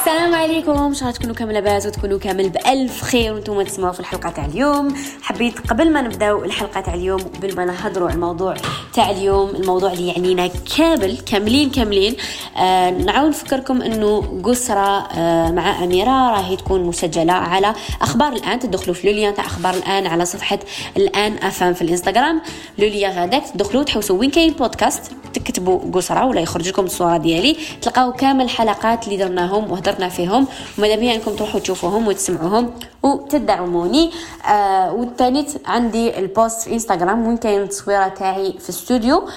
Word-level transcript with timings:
السلام 0.00 0.34
عليكم. 0.34 0.70
ان 0.70 0.94
شاء 0.94 1.02
الله 1.02 1.18
تكونوا 1.18 1.34
كامل 1.34 1.54
لاباس 1.54 1.86
وتكونوا 1.86 2.18
كامل 2.18 2.48
بألف 2.48 3.02
خير 3.02 3.34
وأنتم 3.34 3.62
تسمعوا 3.62 3.92
في 3.92 4.00
الحلقة 4.00 4.30
تاع 4.30 4.44
اليوم. 4.44 4.94
حبيت 5.22 5.70
قبل 5.70 5.92
ما 5.92 6.00
نبداو 6.00 6.44
الحلقة 6.44 6.80
تاع 6.80 6.94
اليوم 6.94 7.20
قبل 7.20 7.56
ما 7.56 7.64
نهضروا 7.64 8.08
على 8.08 8.14
الموضوع 8.14 8.54
تاع 8.94 9.10
اليوم 9.10 9.48
الموضوع 9.48 9.92
اللي 9.92 10.08
يعنينا 10.08 10.50
كامل 10.76 11.18
كاملين 11.18 11.70
كاملين 11.70 12.16
آه 12.56 12.90
نعاود 12.90 13.28
نفكركم 13.28 13.82
إنه 13.82 14.40
قسرة 14.44 15.08
آه 15.08 15.50
مع 15.50 15.84
أميرة 15.84 16.30
راهي 16.30 16.56
تكون 16.56 16.84
مسجلة 16.84 17.32
على 17.32 17.74
أخبار 18.02 18.32
الآن 18.32 18.58
تدخلوا 18.58 18.94
في 18.94 19.06
لوليان 19.06 19.34
تاع 19.34 19.46
أخبار 19.46 19.74
الآن 19.74 20.06
على 20.06 20.24
صفحة 20.24 20.58
الآن 20.96 21.36
افهم 21.42 21.74
في 21.74 21.82
الإنستغرام. 21.82 22.42
لوليان 22.78 23.12
هذاك 23.12 23.42
تدخلوا 23.54 23.82
تحوسوا 23.82 24.18
وين 24.18 24.30
كاين 24.30 24.52
بودكاست 24.52 25.12
تكتبوا 25.34 25.80
قسرة 25.92 26.24
ولا 26.24 26.40
يخرج 26.40 26.68
لكم 26.68 26.84
الصورة 26.84 27.16
ديالي. 27.16 27.56
تلقاو 27.82 28.12
كامل 28.12 28.44
الحلقات 28.44 29.04
اللي 29.04 29.16
درناهم 29.16 29.72
وهدرنا 29.90 30.08
فيهم. 30.08 30.46
وماذا 30.78 30.94
بيا 30.96 31.14
انكم 31.14 31.34
تروحوا 31.36 31.60
تشوفوهم 31.60 32.08
وتسمعوهم 32.08 32.70
وتدعموني. 33.02 34.10
آه 34.48 34.92
والثاني 34.92 35.46
عندي 35.66 36.18
ال 36.18 36.26
post 36.26 36.60
في 36.60 36.72
إنستغرام 36.72 37.26
وين 37.26 37.36
كاين 37.36 37.62
التصويرة 37.62 38.08
تاعي 38.08 38.52
في 38.52 38.68
الاستوديو 38.68 39.28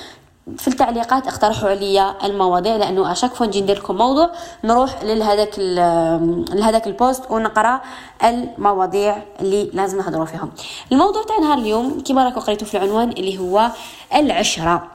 في 0.58 0.68
التعليقات 0.68 1.28
اقترحوا 1.28 1.70
عليا 1.70 2.16
المواضيع 2.24 2.76
لأنه 2.76 3.12
à 3.12 3.15
chaque 3.15 3.34
fois 3.34 3.46
نجي 3.46 3.62
ندير 3.62 3.78
لكم 3.78 3.96
موضوع 3.96 4.30
نروح 4.64 5.04
لهذاك 5.04 5.60
لهذاك 5.60 6.88
ال 6.88 6.97
post 6.97 7.32
ونقرأ 7.32 7.82
المواضيع 8.24 9.24
اللي 9.40 9.70
لازم 9.74 9.98
نهضروا 9.98 10.26
فيهم. 10.26 10.52
الموضوع 10.92 11.24
تاع 11.24 11.38
نهار 11.38 11.58
اليوم 11.58 12.04
كما 12.08 12.24
راكم 12.26 12.40
قريتوا 12.42 12.68
في 12.68 12.78
العنوان 12.78 13.10
اللي 13.10 13.40
هو 13.40 13.70
العشرة. 14.16 14.93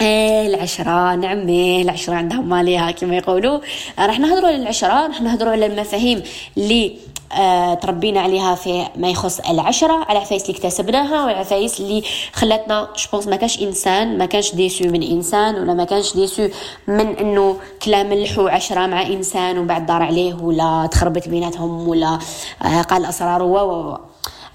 إيه 0.00 0.46
العشرة 0.46 1.14
نعمة 1.14 1.82
العشرة 1.82 2.14
عندها 2.14 2.40
ماليها 2.40 2.90
كما 2.90 3.16
يقولوا. 3.16 3.58
راح 3.98 4.18
نهضروا 4.20 4.48
على 4.48 4.56
العشرة 4.56 5.06
راح 5.06 5.20
نهضروا 5.20 5.52
على 5.52 5.66
المفاهيم 5.66 6.22
اللي 6.56 6.96
آه 7.32 7.74
تربينا 7.74 8.20
عليها 8.20 8.54
في 8.54 8.86
ما 8.96 9.08
يخص 9.10 9.40
العشرة 9.40 10.04
على 10.08 10.18
عفايس 10.18 10.42
اللي 10.42 10.56
اكتسبناها 10.58 11.24
وعلى 11.24 11.38
عفايس 11.38 11.80
اللي 11.80 12.02
خلاتنا 12.32 12.88
شبونس 12.96 13.26
ما 13.26 13.36
كانش 13.36 13.62
إنسان 13.62 14.18
ما 14.18 14.26
كانش 14.26 14.54
ديسو 14.54 14.84
من 14.84 15.02
إنسان 15.02 15.54
ولا 15.54 15.74
ما 15.74 15.84
كانش 15.84 16.14
ديسو 16.14 16.48
من 16.88 17.16
إنه 17.18 17.56
كلام 17.82 18.10
ملحو 18.10 18.48
عشرة 18.48 18.86
مع 18.86 19.02
إنسان 19.06 19.58
وبعد 19.58 19.86
دار 19.86 20.02
عليه 20.02 20.34
ولا 20.34 20.88
تخربت 20.92 21.28
بيناتهم 21.28 21.88
ولا 21.88 22.18
آه 22.64 22.82
قال 22.82 23.04
اسرار 23.04 23.42
و. 23.42 23.98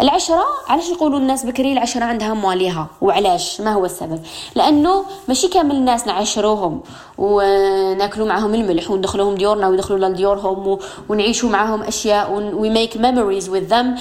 العشرة 0.02 0.44
علاش 0.68 0.90
يقولوا 0.90 1.20
الناس 1.20 1.46
بكري 1.46 1.74
العشرة 1.74 2.04
عندها 2.04 2.34
مواليها 2.34 2.88
وعلاش؟ 3.02 3.62
ما 3.62 3.74
هو 3.74 3.86
السبب؟ 3.86 4.20
لأنه 4.56 5.06
ماشي 5.28 5.48
كامل 5.48 5.76
الناس 5.76 6.08
نعشروهم 6.08 6.82
وناكلوا 7.18 8.28
معهم 8.28 8.56
الملح 8.56 8.92
وندخلوهم 8.92 9.36
ديورنا 9.36 9.68
ويدخلوا 9.68 10.10
لديورهم 10.10 10.80
ونعيشوا 11.10 11.50
معهم 11.50 11.82
أشياء 11.82 12.32
we 12.34 12.70
make 12.70 12.98
memories 12.98 13.50
with 13.50 13.64
them 13.64 13.96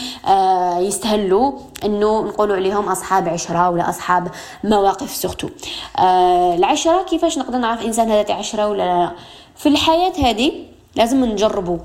يستهلوا 0.87 1.53
إنه 1.85 2.21
نقولوا 2.21 2.57
عليهم 2.57 2.89
أصحاب 2.89 3.29
عشرة 3.29 3.71
ولا 3.71 3.89
أصحاب 3.89 4.29
مواقف 4.65 5.11
surtout 5.11 5.49
آه 5.99 6.55
العشرة 6.55 7.03
كيفاش 7.03 7.39
نقدر 7.39 7.59
نعرف 7.59 7.85
إنسان 7.85 8.11
هذا 8.11 8.35
عشرة 8.35 8.69
ولا 8.69 8.83
لا؟ 8.83 9.11
في 9.57 9.69
الحياة 9.69 10.13
هذه 10.19 10.53
لازم 10.97 11.25
نجربوا. 11.25 11.79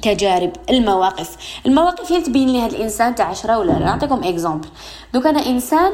التجارب 0.00 0.52
المواقف. 0.70 1.36
المواقف 1.66 2.12
هي 2.12 2.20
تبين 2.20 2.48
لي 2.48 2.60
هذا 2.60 2.76
الإنسان 2.76 3.14
تاع 3.14 3.26
عشرة 3.26 3.58
ولا 3.58 3.72
لا؟ 3.72 3.78
نعطيكم 3.78 4.24
exemple 4.24 4.68
donc 5.14 5.26
أنا 5.26 5.46
إنسان 5.46 5.92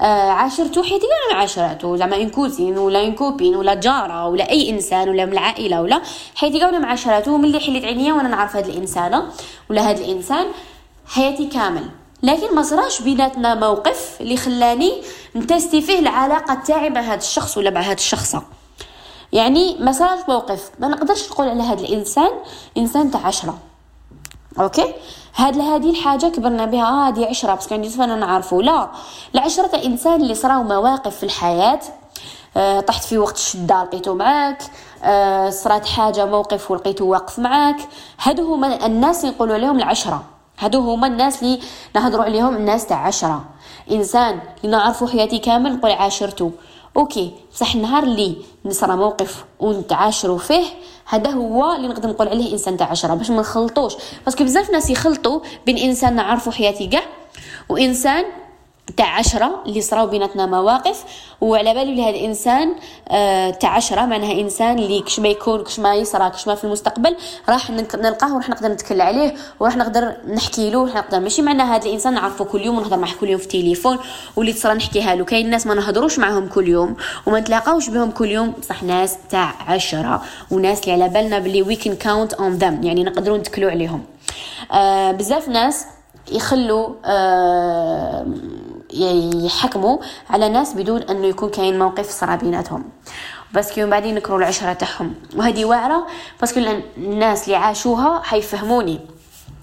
آه 0.00 0.30
عاشرته 0.30 0.82
حياتي 0.82 1.06
كاع 1.30 1.38
عاشرته 1.38 1.96
زعما 1.96 2.16
une 2.16 2.30
cousine 2.30 2.78
ولا 2.78 3.04
une 3.04 3.14
copine 3.14 3.56
ولا 3.56 3.74
جارة 3.74 4.28
ولا 4.28 4.50
أي 4.50 4.70
إنسان 4.70 5.08
ولا 5.08 5.24
من 5.24 5.32
العائلة 5.32 5.82
ولا 5.82 6.02
حياتي 6.34 6.58
كاع 6.58 6.70
مع 6.70 6.92
عشرته 6.92 7.36
ملي 7.36 7.60
حليت 7.60 7.84
عينيا 7.84 8.12
وأنا 8.12 8.28
نعرف 8.28 8.56
هذا 8.56 8.68
الإنسانة 8.68 9.24
ولا 9.70 9.90
هذا 9.90 10.04
الإنسان 10.04 10.46
حياتي 11.06 11.46
كامل. 11.46 11.88
لكن 12.22 12.54
ما 12.54 12.62
صراش 12.62 13.02
بيناتنا 13.02 13.54
موقف 13.54 14.16
اللي 14.20 14.36
خلاني 14.36 14.92
نتيستي 15.36 15.82
فيه 15.82 15.98
العلاقة 15.98 16.54
تاعي 16.54 16.90
مع 16.90 17.00
هذا 17.00 17.14
الشخص 17.14 17.58
ولا 17.58 17.70
مع 17.70 17.80
هذه 17.80 17.94
الشخصة. 17.94 18.42
يعني 19.34 19.76
ما 19.80 19.92
صارت 19.92 20.28
موقف. 20.28 20.70
ما 20.78 20.88
نقدرش 20.88 21.30
نقول 21.30 21.48
على 21.48 21.62
هذا 21.62 21.80
الإنسان 21.80 22.30
إنسان 22.78 23.10
تاع 23.10 23.26
عشرة. 23.26 23.58
okay؟ 24.60 24.94
هاد 25.36 25.58
هذه 25.58 25.90
الحاجة 25.90 26.26
كبرنا 26.26 26.64
بها. 26.64 26.84
آه 26.84 27.08
هذه 27.08 27.26
عشرة 27.26 27.54
بس 27.54 27.66
كان 27.66 27.84
أنا 28.00 28.16
نعرفه 28.16 28.62
لا. 28.62 28.88
العشرة 29.34 29.66
تاع 29.66 29.82
إنسان 29.82 30.22
اللي 30.22 30.34
صراو 30.34 30.62
مواقف 30.62 31.16
في 31.16 31.22
الحياة. 31.22 31.80
آه 32.56 32.80
طحت 32.80 33.04
في 33.04 33.18
وقت 33.18 33.36
الشده 33.36 33.84
لقيته 33.84 34.14
معاك. 34.14 34.62
آه 35.04 35.50
صرات 35.50 35.86
حاجة 35.86 36.26
موقف 36.26 36.70
ولقيته 36.70 37.04
واقف 37.04 37.38
معاك. 37.38 37.76
هادو 38.22 38.54
هما 38.54 38.86
الناس 38.86 39.24
اللي 39.24 39.34
نقولوا 39.34 39.54
عليهم 39.54 39.78
العشرة. 39.78 40.22
هادو 40.58 40.80
هما 40.80 41.06
الناس 41.06 41.42
اللي 41.42 41.60
نهضروا 41.94 42.24
عليهم 42.24 42.56
الناس 42.56 42.86
تاع 42.86 43.06
عشرة. 43.06 43.44
إنسان 43.90 44.40
اللي 44.64 44.76
نعرفه 44.76 45.06
حياتي 45.06 45.38
كامل 45.38 45.76
نقول 45.76 45.90
عاشرته 45.90 46.52
أوكي 46.96 47.32
بصح 47.52 47.74
النهار 47.74 48.02
اللي 48.02 48.36
نصرى 48.64 48.96
موقف 48.96 49.44
ونتعاشروا 49.60 50.38
فيه 50.38 50.64
هذا 51.06 51.30
هو 51.30 51.72
اللي 51.72 51.88
نقدر 51.88 52.08
نقول 52.08 52.28
عليه 52.28 52.52
إنسان 52.52 52.76
تاع 52.76 52.86
عشرة 52.90 53.14
باش 53.14 53.30
ما 53.30 53.40
نخلطوش. 53.40 53.94
باسكو 54.24 54.44
بزاف 54.44 54.70
ناس 54.70 54.90
يخلطوا 54.90 55.40
بين 55.66 55.78
إنسان 55.78 56.16
نعرفو 56.16 56.50
حياتي 56.50 56.86
كاع 56.86 57.02
وإنسان 57.68 58.24
تاع 58.96 59.18
عشرة 59.18 59.62
اللي 59.66 59.80
صراو 59.80 60.06
بيناتنا 60.06 60.46
مواقف 60.46 61.04
وعلى 61.40 61.74
بالي 61.74 61.92
بلي 61.92 62.02
هذا 62.02 62.10
الإنسان 62.10 62.74
آه 63.08 63.50
تاع 63.50 63.70
عشرة 63.70 64.06
معناها 64.06 64.32
إنسان 64.40 64.78
اللي 64.78 65.00
كش 65.00 65.20
ما 65.20 65.28
يكون 65.28 65.64
كش 65.64 65.78
ما 65.78 65.94
يصرى 65.94 66.30
كش 66.30 66.48
ما 66.48 66.54
في 66.54 66.64
المستقبل 66.64 67.16
راح 67.48 67.70
نلقاه 67.70 68.34
وراح 68.34 68.48
نقدر 68.48 68.68
نتكلم 68.68 69.02
عليه 69.02 69.34
وراح 69.60 69.76
نقدر 69.76 70.16
نحكي 70.28 70.70
له 70.70 70.78
وراح 70.78 70.94
نقدر 70.94 71.20
ماشي؟ 71.20 71.42
معناها 71.42 71.76
هذا 71.76 71.86
الإنسان 71.86 72.14
نعرفه 72.14 72.44
كل 72.44 72.62
يوم 72.62 72.78
ونهضر 72.78 72.96
معاه 72.96 73.14
كل 73.20 73.28
يوم 73.28 73.38
في 73.38 73.44
التليفون 73.44 73.98
واللي 74.36 74.52
تصرى 74.52 74.74
نحكيها 74.74 75.14
له 75.14 75.24
كاين 75.24 75.50
ناس 75.50 75.66
ما 75.66 75.74
نهضروش 75.74 76.18
معاهم 76.18 76.48
كل 76.48 76.68
يوم 76.68 76.96
وما 77.26 77.40
نتلاقاوش 77.40 77.88
بهم 77.88 78.10
كل 78.10 78.28
يوم 78.28 78.50
بصح 78.50 78.82
ناس 78.82 79.16
تاع 79.30 79.54
عشرة 79.66 80.22
وناس 80.50 80.80
اللي 80.80 80.92
على 80.92 81.08
بالنا 81.08 81.38
بلي 81.38 81.62
we 81.62 81.76
can 81.76 81.96
count 81.96 82.32
on 82.34 82.52
them 82.52 82.82
يعني 82.82 83.04
نقدروا 83.04 83.38
نتكلوا 83.38 83.70
عليهم. 83.70 84.02
آه 84.72 85.12
بزاف 85.12 85.48
ناس 85.48 85.86
يخلوا 86.32 86.88
آه 87.04 88.26
يحكموا 88.92 89.98
على 90.30 90.48
ناس 90.48 90.72
بدون 90.74 91.02
أنه 91.02 91.26
يكون 91.26 91.48
كاين 91.50 91.78
موقف 91.78 92.10
صرا 92.10 92.36
بيناتهم. 92.36 92.84
parce 93.54 93.70
que 93.70 93.80
من 93.80 93.90
بعد 93.90 94.04
ينكروا 94.04 94.38
العشرة 94.38 94.72
تاعهم. 94.72 95.14
وهذه 95.36 95.64
واعرة 95.64 96.06
parce 96.40 96.52
que 96.52 96.60
الناس 96.96 97.44
اللي 97.44 97.56
عاشوها 97.56 98.22
حيفهموني. 98.24 99.00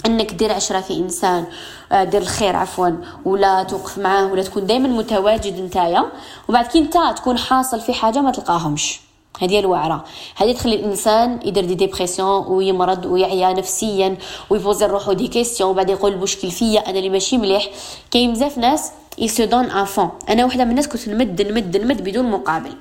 إنك 0.05 0.33
دير 0.33 0.53
عشرة 0.53 0.81
في 0.81 0.97
إنسان 0.97 1.45
آه، 1.91 2.03
دير 2.03 2.21
الخير 2.21 2.55
عفوا 2.55 2.89
ولا 3.25 3.63
توقف 3.63 3.97
معاه 3.97 4.31
ولا 4.31 4.43
تكون 4.43 4.65
دائما 4.65 4.87
متواجد 4.87 5.59
نتايا. 5.59 6.05
وبعد 6.49 6.67
كي 6.67 6.81
نتا 6.81 7.11
تكون 7.11 7.37
حاصل 7.37 7.81
في 7.81 7.93
حاجة 7.93 8.21
ما 8.21 8.31
تلقاهمش. 8.31 9.01
هذه 9.41 9.59
الواعرة 9.59 10.05
هذه 10.35 10.53
تخلي 10.53 10.75
الإنسان 10.75 11.39
يدير 11.45 11.65
des 11.65 11.75
dépressions 11.75 12.47
ويمرض 12.47 13.05
ويعيا 13.05 13.53
نفسيا 13.53 14.17
ويبوزي 14.49 14.85
روحو 14.85 15.13
des 15.13 15.27
questions 15.27 15.69
وبعد 15.69 15.89
يقول 15.89 16.11
المشكل 16.11 16.51
فيا 16.51 16.89
أنا 16.89 16.97
اللي 16.97 17.09
ماشي 17.09 17.37
مليح. 17.37 17.67
كاين 18.11 18.33
بزاف 18.33 18.57
ناس 18.57 18.91
ils 19.17 19.34
se 19.34 19.45
donnent 19.45 19.65
à 19.71 19.79
fond 19.79 20.09
أنا 20.29 20.45
وحدة 20.45 20.63
من 20.63 20.71
الناس 20.71 20.87
كنت 20.87 21.09
نمد 21.09 21.41
نمد 21.41 21.77
نمد 21.77 22.03
بدون 22.03 22.31
مقابل. 22.31 22.73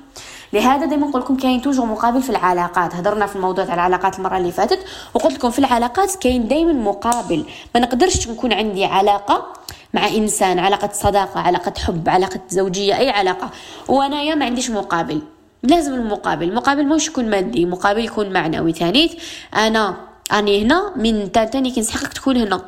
لهذا 0.53 0.85
دائما 0.85 1.07
نقول 1.07 1.21
لكم 1.21 1.37
كاين 1.37 1.61
toujours 1.61 1.85
مقابل 1.85 2.21
في 2.21 2.29
العلاقات. 2.29 2.95
هضرنا 2.95 3.25
في 3.25 3.35
الموضوع 3.35 3.65
تاع 3.65 3.73
العلاقات 3.73 4.17
المرة 4.19 4.37
اللي 4.37 4.51
فاتت 4.51 4.79
وقلت 5.13 5.33
لكم 5.33 5.51
في 5.51 5.59
العلاقات 5.59 6.15
كاين 6.15 6.47
دائما 6.47 6.73
مقابل. 6.73 7.45
ما 7.75 7.81
نقدرش 7.81 8.27
نكون 8.27 8.53
عندي 8.53 8.85
علاقة 8.85 9.47
مع 9.93 10.07
إنسان 10.07 10.59
علاقة 10.59 10.89
صداقة 10.93 11.39
علاقة 11.39 11.73
حب 11.79 12.09
علاقة 12.09 12.39
زوجية 12.49 12.97
أي 12.97 13.09
علاقة. 13.09 13.49
وأنايا 13.87 14.35
ما 14.35 14.45
عنديش 14.45 14.69
مقابل. 14.69 15.21
لازم 15.63 15.93
المقابل. 15.93 16.49
المقابل 16.49 16.87
مش 16.87 17.07
يكون 17.07 17.29
مادي 17.29 17.65
مقابل 17.65 18.05
يكون 18.05 18.33
معنوي. 18.33 18.73
ثاني 18.73 19.17
أنا 19.55 19.95
اني 20.33 20.63
هنا 20.63 20.93
من 20.95 21.31
تاني 21.31 21.71
كنسحقك 21.71 22.13
تكون 22.13 22.37
هنا. 22.37 22.61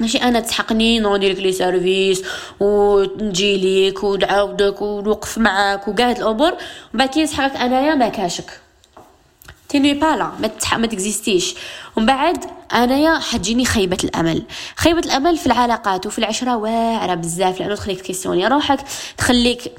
ماشي 0.00 0.18
أنا 0.18 0.40
تسحقني 0.40 0.98
نودي 0.98 1.32
لك 1.32 1.38
les 1.38 1.52
services 1.52 2.22
ونجي 2.60 3.56
ليك 3.56 4.04
ونعاودك 4.04 4.82
ونوقف 4.82 5.38
معاك 5.38 5.88
وكاع 5.88 6.10
الأمور. 6.10 6.52
ومن 6.52 6.58
بعد 6.94 7.08
كي 7.08 7.22
نسحقك 7.22 7.56
أنايا 7.56 7.94
ما 7.94 8.08
كاشك. 8.08 8.60
تيني 9.68 9.94
بالا 9.94 10.32
ما 10.40 10.46
تح... 10.46 10.78
ما 10.78 10.86
تكزيستيش. 10.86 11.54
ومن 11.96 12.06
بعد 12.06 12.44
أنايا 12.72 13.18
حتجيني 13.18 13.64
خيبة 13.64 13.98
الأمل. 14.04 14.42
خيبة 14.76 14.98
الأمل 14.98 15.36
في 15.36 15.46
العلاقات 15.46 16.06
وفي 16.06 16.18
العشرة 16.18 16.56
واعرة 16.56 17.14
بزاف 17.14 17.60
لأنه 17.60 17.74
تخليك 17.74 18.00
تكيسيوني 18.00 18.46
روحك 18.46 18.80
تخليك 19.18 19.72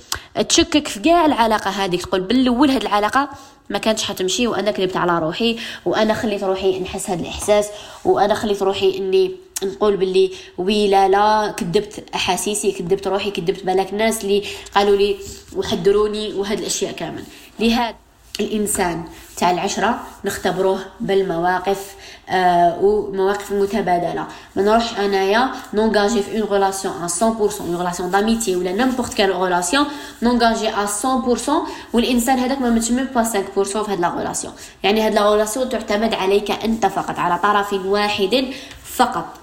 تشكك 0.50 0.88
في 0.88 1.00
كاع 1.00 1.26
العلاقة 1.26 1.70
هذيك 1.70 2.02
تقول 2.06 2.22
بالأول 2.22 2.70
هاد 2.70 2.82
العلاقة 2.82 3.30
ما 3.70 3.78
كانتش 3.78 4.04
حتمشي 4.04 4.48
وأنا 4.48 4.72
كذبت 4.72 4.98
على 4.98 5.20
روحي 5.20 5.58
وأنا 5.86 6.14
خليت 6.14 6.44
روحي 6.44 6.80
نحس 6.80 7.10
هذا 7.10 7.22
الإحساس 7.22 7.68
وأنا 8.06 8.34
خليت 8.34 8.62
روحي 8.62 8.98
إني 8.98 9.32
نقول 9.64 9.98
باللي 9.98 10.32
وي 10.58 10.88
لا 10.88 11.08
لا 11.08 11.54
كذبت 11.58 12.04
أحاسيسي 12.16 12.72
كذبت 12.72 13.08
روحي 13.08 13.32
كذبت 13.32 13.64
بالك 13.64 13.94
الناس 13.94 14.24
اللي 14.24 14.44
قالوا 14.76 14.96
لي 14.96 15.16
وحذروني 15.56 16.34
وهاد 16.34 16.60
الأشياء 16.60 16.92
كامل. 16.92 17.24
لهذا 17.60 17.96
الإنسان 18.40 19.04
تاع 19.38 19.52
العشرة 19.52 20.00
نختبروه 20.26 20.80
بالمواقف 21.00 21.96
آه 22.30 22.80
ومواقف 22.82 23.52
متبادلة. 23.52 24.28
ما 24.56 24.64
نروحش 24.64 24.94
أنايا 25.00 25.52
نونغاجي 25.74 26.22
في 26.22 26.42
une 26.42 26.50
relation 26.52 26.94
à 26.94 27.08
100% 27.08 27.22
une 27.62 27.78
relation 27.78 28.12
d'amitié 28.12 28.56
ولا 28.56 28.72
n'importe 28.72 29.14
quelle 29.14 29.42
relation 29.42 29.86
نونغاجي 30.22 30.70
à 30.70 30.86
100% 30.86 31.52
والإنسان 31.94 32.40
هذاك 32.40 32.62
ما 32.62 32.70
متش 32.70 32.92
même 32.92 33.06
pas 33.16 33.24
5% 33.24 33.28
في 33.62 33.92
هاد 33.92 34.00
la 34.00 34.14
relation 34.18 34.54
يعني 34.84 35.02
هاد 35.02 35.14
la 35.14 35.32
relation 35.32 35.70
تعتمد 35.70 36.14
عليك 36.14 36.52
أنت 36.52 36.86
فقط 36.86 37.20
على 37.20 37.38
طرف 37.38 37.74
واحد 37.86 38.46
فقط. 38.84 39.41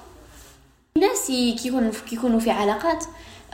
الناس 0.98 1.26
كيكونوا 1.62 1.92
كيكونوا 2.10 2.40
في 2.40 2.50
علاقات 2.50 3.04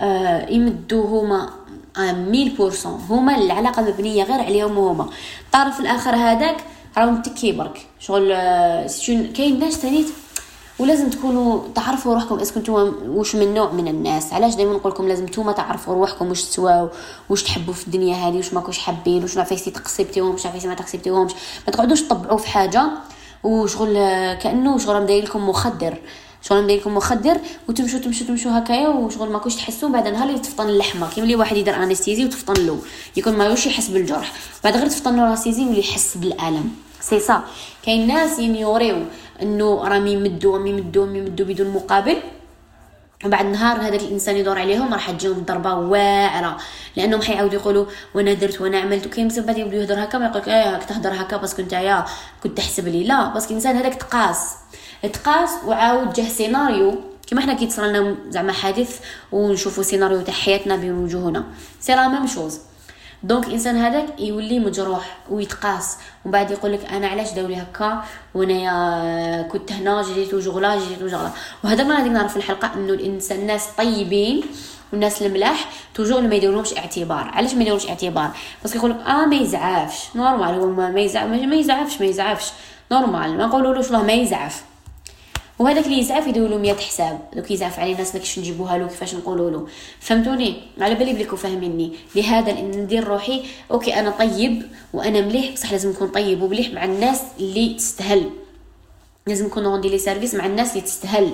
آه 0.00 0.50
يمدوا 0.50 1.06
هما 1.06 1.50
ميل 1.98 2.50
بورسون 2.50 3.00
هما 3.08 3.36
العلاقة 3.36 3.82
مبنية 3.82 4.24
غير 4.24 4.40
عليهم 4.40 4.78
هما. 4.78 5.08
الطرف 5.46 5.80
الآخر 5.80 6.14
هذاك 6.16 6.56
راه 6.98 7.06
متكي 7.06 7.52
برك 7.52 7.86
شغل 8.00 8.32
آه 8.32 8.86
كاين 9.36 9.58
ناس 9.58 9.80
تانيت 9.82 10.06
ولازم 10.78 11.10
تكونوا 11.10 11.60
تعرفوا 11.74 12.14
روحكم. 12.14 12.38
اسكو 12.38 12.60
نتوما 12.60 12.92
واش 13.06 13.36
من 13.36 13.54
نوع 13.54 13.72
من 13.72 13.88
الناس؟ 13.88 14.32
علاش 14.32 14.54
دائما 14.54 14.72
نقول 14.72 14.92
لكم 14.92 15.08
لازم 15.08 15.24
نتوما 15.24 15.52
تعرفوا 15.52 15.94
روحكم 15.94 16.28
واش 16.28 16.42
تسواو 16.44 16.88
واش 17.30 17.42
تحبوا 17.42 17.74
في 17.74 17.86
الدنيا 17.86 18.14
هذه 18.16 18.36
واش 18.36 18.54
ماكوش 18.54 18.78
حابين 18.78 19.22
واش 19.22 19.38
عفايسي 19.38 19.70
تقصيبتيهم 19.70 20.30
واش 20.30 20.46
عفايسي 20.46 20.68
ما 20.68 20.74
تقصيبتيهمش 20.74 21.32
ما 21.66 21.72
تقعدوش 21.72 22.02
تطبعوا 22.02 22.38
في 22.38 22.48
حاجة. 22.48 22.90
وشغل 23.44 23.96
آه، 23.96 24.34
كأنه 24.34 24.78
شغل 24.78 25.06
داير 25.06 25.24
لكم 25.24 25.48
مخدر. 25.48 25.98
شغل 26.48 26.64
ندير 26.64 26.88
مخدر 26.88 27.36
وتمشوا 27.68 27.98
تمشوا 27.98 28.26
تمشوا 28.26 28.58
هكايا 28.58 28.88
وشغل 28.88 29.30
ما 29.30 29.38
كوش 29.38 29.54
تحسوا 29.56 29.88
بعد 29.88 30.08
نهار 30.08 30.28
اللي 30.28 30.38
تفطن 30.38 30.68
اللحمة؟ 30.68 31.10
كيما 31.10 31.24
اللي 31.24 31.36
واحد 31.36 31.56
يدير 31.56 31.82
anesthésie 31.82 32.24
وتفطن 32.24 32.66
له 32.66 32.78
يكون 33.16 33.32
ما 33.32 33.46
يحس 33.46 33.88
بالجرح. 33.88 34.32
بعد 34.64 34.76
غير 34.76 34.86
تفطن 34.86 35.16
له 35.16 35.30
anesthésie 35.30 35.62
يولي 35.62 35.78
يحس 35.78 36.16
بالألم. 36.16 36.70
سي 37.00 37.20
سا 37.20 37.42
كاين 37.86 38.06
ناس 38.06 38.38
ينيوريو 38.38 38.96
إنه 39.42 39.88
راهم 39.88 40.06
يمدوا 40.06 40.56
راهم 40.56 40.66
يمدوا 40.66 41.06
يمدوا 41.06 41.46
بدون 41.46 41.70
مقابل. 41.70 42.16
وبعد 43.24 43.46
نهار 43.46 43.80
هذاك 43.80 44.00
الإنسان 44.00 44.36
يدور 44.36 44.58
عليهم 44.58 44.92
راح 44.94 45.10
تجيهم 45.10 45.44
ضربه 45.44 45.74
واعرة. 45.74 46.56
لأنهم 46.96 47.22
حيعاودوا 47.22 47.60
يقولوا 47.60 47.86
وأنا 48.14 48.32
درت 48.32 48.60
وأنا 48.60 48.78
عملت 48.78 49.06
وكاين 49.06 49.28
بزاف 49.28 49.44
بعد 49.44 49.58
يبداو 49.58 49.80
يهضر 49.80 50.04
هكا 50.04 50.18
ما 50.18 50.26
يقولك 50.26 50.48
إيه 50.48 50.78
تهضر 50.78 51.12
هكا 51.12 51.36
parce 51.36 51.52
que 51.53 51.62
نتايا 51.62 52.04
كنت 52.42 52.56
تحسب 52.58 52.88
لي. 52.88 53.04
لا 53.04 53.28
parce 53.28 53.42
que 53.42 53.50
الإنسان 53.50 53.76
هذاك 53.76 53.94
تقاس. 53.94 54.38
تقاس 55.08 55.50
وعاود 55.66 56.12
جه 56.12 56.28
سيناريو. 56.28 57.00
كيما 57.26 57.40
حنا 57.40 57.54
كيتصرى 57.54 57.88
لنا 57.88 58.16
زعما 58.28 58.52
حادث 58.52 59.00
ونشوفوا 59.32 59.82
سيناريو 59.82 60.20
تاع 60.20 60.34
حياتنا 60.34 60.76
بين 60.76 60.92
وجوهنا. 60.92 61.44
c'est 61.80 61.94
la 61.94 62.08
même 62.08 62.26
chose 62.26 62.60
donc 63.22 63.46
الانسان 63.46 63.76
هذاك 63.76 64.20
يولي 64.20 64.58
مجروح 64.58 65.16
ويتقاس. 65.30 65.96
ومن 66.24 66.32
بعد 66.32 66.50
يقول 66.50 66.72
لك 66.72 66.92
أنا 66.92 67.06
علاش 67.06 67.32
داولي 67.32 67.62
هكا؟ 67.62 68.04
وأنا 68.34 69.48
كنت 69.52 69.72
هنا 69.72 70.02
جيت 70.02 70.30
toujours 70.30 70.60
là 70.60 70.78
جيت 70.78 70.98
toujours 70.98 71.22
là. 71.22 71.30
وهذا 71.64 71.84
ما 71.84 71.94
غادي 71.94 72.08
نعرف 72.08 72.30
في 72.30 72.36
الحلقة 72.36 72.70
إنه 72.74 72.92
الإنسان 72.92 73.38
الناس 73.38 73.66
طيبين 73.78 74.44
والناس 74.92 75.22
الملاح 75.22 75.70
toujours 75.94 76.20
ما 76.20 76.34
يديرولهمش 76.34 76.78
اعتبار. 76.78 77.30
علاش 77.34 77.54
ما 77.54 77.60
يديرولهمش 77.60 77.88
اعتبار؟ 77.88 78.30
parce 78.62 78.72
que 78.72 78.78
يقول 78.78 78.90
لك 78.90 79.00
آه 79.06 79.26
ما 79.26 79.36
يزعفش. 79.36 80.16
normal 80.16 80.54
هو 80.54 80.66
ما 80.66 81.00
يزعف 81.00 81.26
ما 81.26 81.56
يزعفش 81.56 82.00
ما 82.00 82.06
يزعفش. 82.06 82.52
normal 82.92 83.36
ما 83.38 83.46
نقولولوش 83.46 83.90
والله 83.90 84.02
ما 84.06 84.12
يزعف. 84.12 84.62
وهذاك 85.64 85.84
اللي 85.86 85.98
يزعف 85.98 86.26
يديروا 86.26 86.48
له 86.48 86.58
100 86.58 86.74
حساب. 86.74 87.20
دوك 87.36 87.50
يزعف 87.50 87.78
علينا 87.80 87.98
ناس 87.98 88.12
كيفاش 88.12 88.38
نجيبوها 88.38 88.78
له 88.78 88.86
كيفاش 88.86 89.14
نقولوا 89.14 89.50
له. 89.50 89.66
فهمتوني؟ 90.00 90.56
على 90.80 90.94
بالي 90.94 91.12
بليكو 91.12 91.36
فاهميني. 91.36 91.92
لهذا 92.14 92.52
ندير 92.52 93.04
روحي 93.04 93.42
OK 93.70 94.00
أنا 94.00 94.10
طيب 94.10 94.62
وأنا 94.92 95.20
مليح 95.20 95.52
بصح 95.52 95.72
لازم 95.72 95.90
نكون 95.90 96.08
طيب 96.08 96.42
ومليح 96.42 96.70
مع 96.72 96.84
الناس 96.84 97.20
اللي 97.40 97.74
تستهل 97.74 98.30
لازم 99.26 99.46
نكون 99.46 99.64
rendre 99.64 99.88
les 99.88 99.98
services 99.98 100.34
مع 100.34 100.46
الناس 100.46 100.70
اللي 100.70 100.80
تستهل 100.80 101.30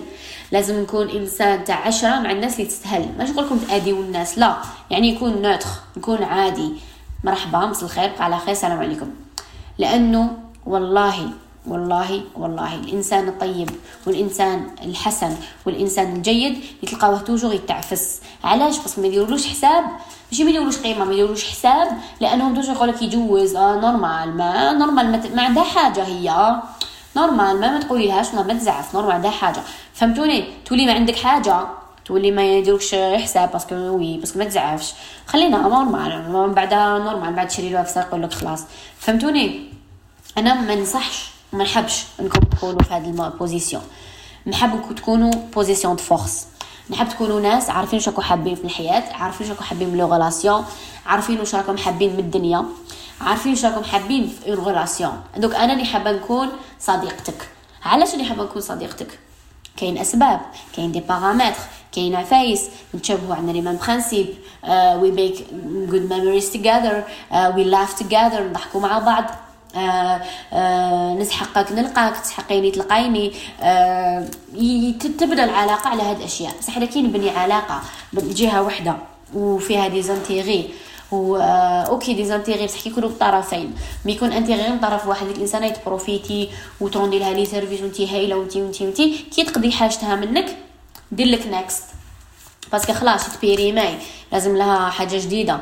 لازم 0.53 0.81
نكون 0.83 1.09
إنسان 1.11 1.65
تاع 1.65 1.87
عشرة 1.87 2.09
مع 2.21 2.31
الناس 2.31 2.55
اللي 2.55 2.67
تستهل 2.67 3.07
ماشي 3.19 3.33
نقول 3.33 3.47
لكم 3.47 3.59
تأذيو 3.59 4.01
الناس 4.01 4.39
لا. 4.39 4.57
يعني 4.91 5.09
يكون 5.09 5.43
neutre 5.43 5.81
يكون 5.97 6.23
عادي. 6.23 6.73
مرحبا 7.25 7.67
مساء 7.67 7.85
الخير 7.85 8.09
بقى 8.13 8.25
على 8.25 8.39
خير 8.39 8.51
السلام 8.51 8.79
عليكم. 8.79 9.11
لأنه 9.79 10.39
والله 10.67 11.31
والله 11.67 12.23
والله. 12.37 12.75
الإنسان 12.75 13.29
الطيب 13.29 13.71
والإنسان 14.07 14.71
الحسن 14.85 15.37
والإنسان 15.67 16.17
الجيد 16.17 16.65
يتلقاوه 16.83 17.19
toujours 17.19 17.55
يتعفس. 17.55 18.21
علاش؟ 18.45 18.79
بس 18.79 18.99
ما 18.99 19.07
يديرولوش 19.07 19.47
حساب. 19.47 19.85
ماشي 20.31 20.45
ما 20.45 20.51
يديرولوش 20.51 20.79
قيمة 20.79 21.05
ما 21.05 21.13
يديرولوش 21.13 21.51
حساب 21.51 21.89
لأنهم 22.21 22.55
toujours 22.55 22.75
يقولك 22.75 23.03
يجوز. 23.03 23.57
آه 23.57 23.81
normal 23.81 24.37
ما 24.37 24.73
normal 24.73 25.13
ما, 25.13 25.23
ما 25.35 25.43
عندها 25.43 25.65
حاجة 25.65 26.05
هي. 26.05 26.61
normal 27.17 27.61
ما 27.61 27.71
ما 27.71 27.81
تقولي 27.81 28.07
لهاش 28.07 28.35
ما 28.35 28.55
تزعف. 28.55 28.95
normal 28.95 29.13
عندها 29.13 29.31
حاجة. 29.31 29.61
فهمتوني؟ 29.95 30.45
تولي 30.67 30.87
ما 30.87 30.93
عندك 30.93 31.17
حاجة. 31.17 31.67
تولي 32.05 32.31
ما 32.31 32.43
يديروكش 32.43 32.95
حساب 32.95 33.53
parce 33.53 33.66
que 33.66 33.75
oui 33.75 34.17
parce 34.17 34.30
que 34.30 34.39
ما 34.39 34.45
تزعفش. 34.45 34.93
خلينا 35.27 35.59
normal 35.59 36.33
من 36.33 36.55
بعدها 36.55 36.99
normal 36.99 37.33
بعد 37.33 37.49
تشري 37.49 37.69
له 37.71 37.87
يقول 37.97 38.23
لك 38.23 38.33
خلاص. 38.33 38.65
فهمتوني؟ 38.99 39.65
أنا 40.39 40.55
ما 40.55 40.75
نصحش 40.75 41.31
ما 41.53 41.65
نحبش 41.65 42.05
انكم 42.21 42.41
تكونوا 42.41 42.83
في 42.83 42.95
هذه 42.95 43.11
ال 43.11 43.19
position 43.19 43.83
نحب 44.47 44.95
تكونوا 44.97 45.31
position 45.55 45.97
de 45.97 46.03
force 46.03 46.47
نحب 46.91 47.09
تكونوا 47.09 47.41
ناس 47.41 47.71
عارفين 47.71 48.01
راكم 48.07 48.23
حابين 48.23 48.55
في 48.55 48.65
الحياة 48.65 49.13
عارفين 49.13 49.49
راكم 49.49 49.65
حابين 49.65 49.89
من 49.89 49.99
la 49.99 50.07
relation 50.07 50.65
عارفين 51.07 51.41
واش 51.41 51.55
راكم 51.55 51.77
حابين 51.77 52.13
من 52.13 52.19
الدنيا 52.19 52.65
عارفين 53.21 53.53
واش 53.53 53.65
راكم 53.65 53.85
حابين 53.85 54.29
في 54.29 54.51
une 54.51 54.59
relation 54.59 55.21
دوك 55.37 55.55
أنا 55.55 55.73
اللي 55.73 55.85
حابة 55.85 56.13
نكون 56.13 56.49
صديقتك. 56.81 57.49
علاش 57.85 58.15
اللي 58.15 58.25
حابة 58.25 58.45
نكون 58.45 58.63
صديقتك؟ 58.63 59.19
كاين 59.77 59.99
أسباب 59.99 60.41
كاين 60.77 60.93
des 60.93 61.01
paramètres 61.01 61.61
كاين 61.93 62.15
عفايس 62.17 62.69
نتشابهوا 62.95 63.35
عندنا 63.35 63.53
les 63.53 63.61
mêmes 63.61 63.77
principes 63.77 64.27
we 64.69 65.11
make 65.11 65.47
good 65.89 66.13
memories 66.13 66.53
together 66.53 67.03
we 67.35 67.65
laugh 67.65 68.03
together 68.03 68.43
نضحكوا 68.49 68.81
مع 68.81 68.99
بعض. 68.99 69.25
آه 69.77 70.21
آه 70.53 71.15
نسحقك 71.15 71.73
نلقاك 71.73 72.17
تسحقيني 72.17 72.71
تلقايني. 72.71 73.33
آه 73.61 74.27
تبدا 75.01 75.45
العلاقة 75.45 75.89
على 75.91 76.03
هاد 76.03 76.17
الأشياء. 76.17 76.53
بصح 76.59 76.77
إذا 76.77 76.87
كي 76.87 77.03
نبني 77.03 77.31
علاقة 77.31 77.81
بجهه 78.13 78.63
واحدة 78.63 78.97
وفيها 79.35 79.89
des 79.89 80.03
intérêts 80.03 80.71
و 81.13 81.37
آه 81.37 81.83
OK 81.83 82.15
des 82.15 82.25
intérêts 82.25 82.67
بصح 82.67 82.81
كيكونوا 82.81 83.09
بالطرفين 83.09 83.75
mais 84.05 84.13
يكون 84.13 84.33
intérêt 84.33 84.69
من 84.69 84.79
طرف 84.79 85.07
واحد 85.07 85.27
ديك 85.27 85.37
الانسانه 85.37 85.67
يتبروفيتي 85.67 86.49
وتروندي 86.81 87.19
لها 87.19 87.33
les 87.33 87.47
services 87.47 87.81
وانتي 87.81 88.15
هايلة 88.15 88.37
وانتي 88.37 88.63
وانتي 88.63 88.85
وانتي. 88.85 89.25
كي 89.37 89.45
تقضي 89.45 89.73
حاجتها 89.73 90.17
منك 90.17 90.57
دير 91.13 91.27
لك 91.27 91.47
next 91.47 91.85
parce 92.73 92.85
que 92.85 92.93
خلاص 92.93 93.37
تبيريماي 93.37 93.95
لازم 94.33 94.57
لها 94.57 94.91
حاجة 94.91 95.19
جديدة. 95.19 95.61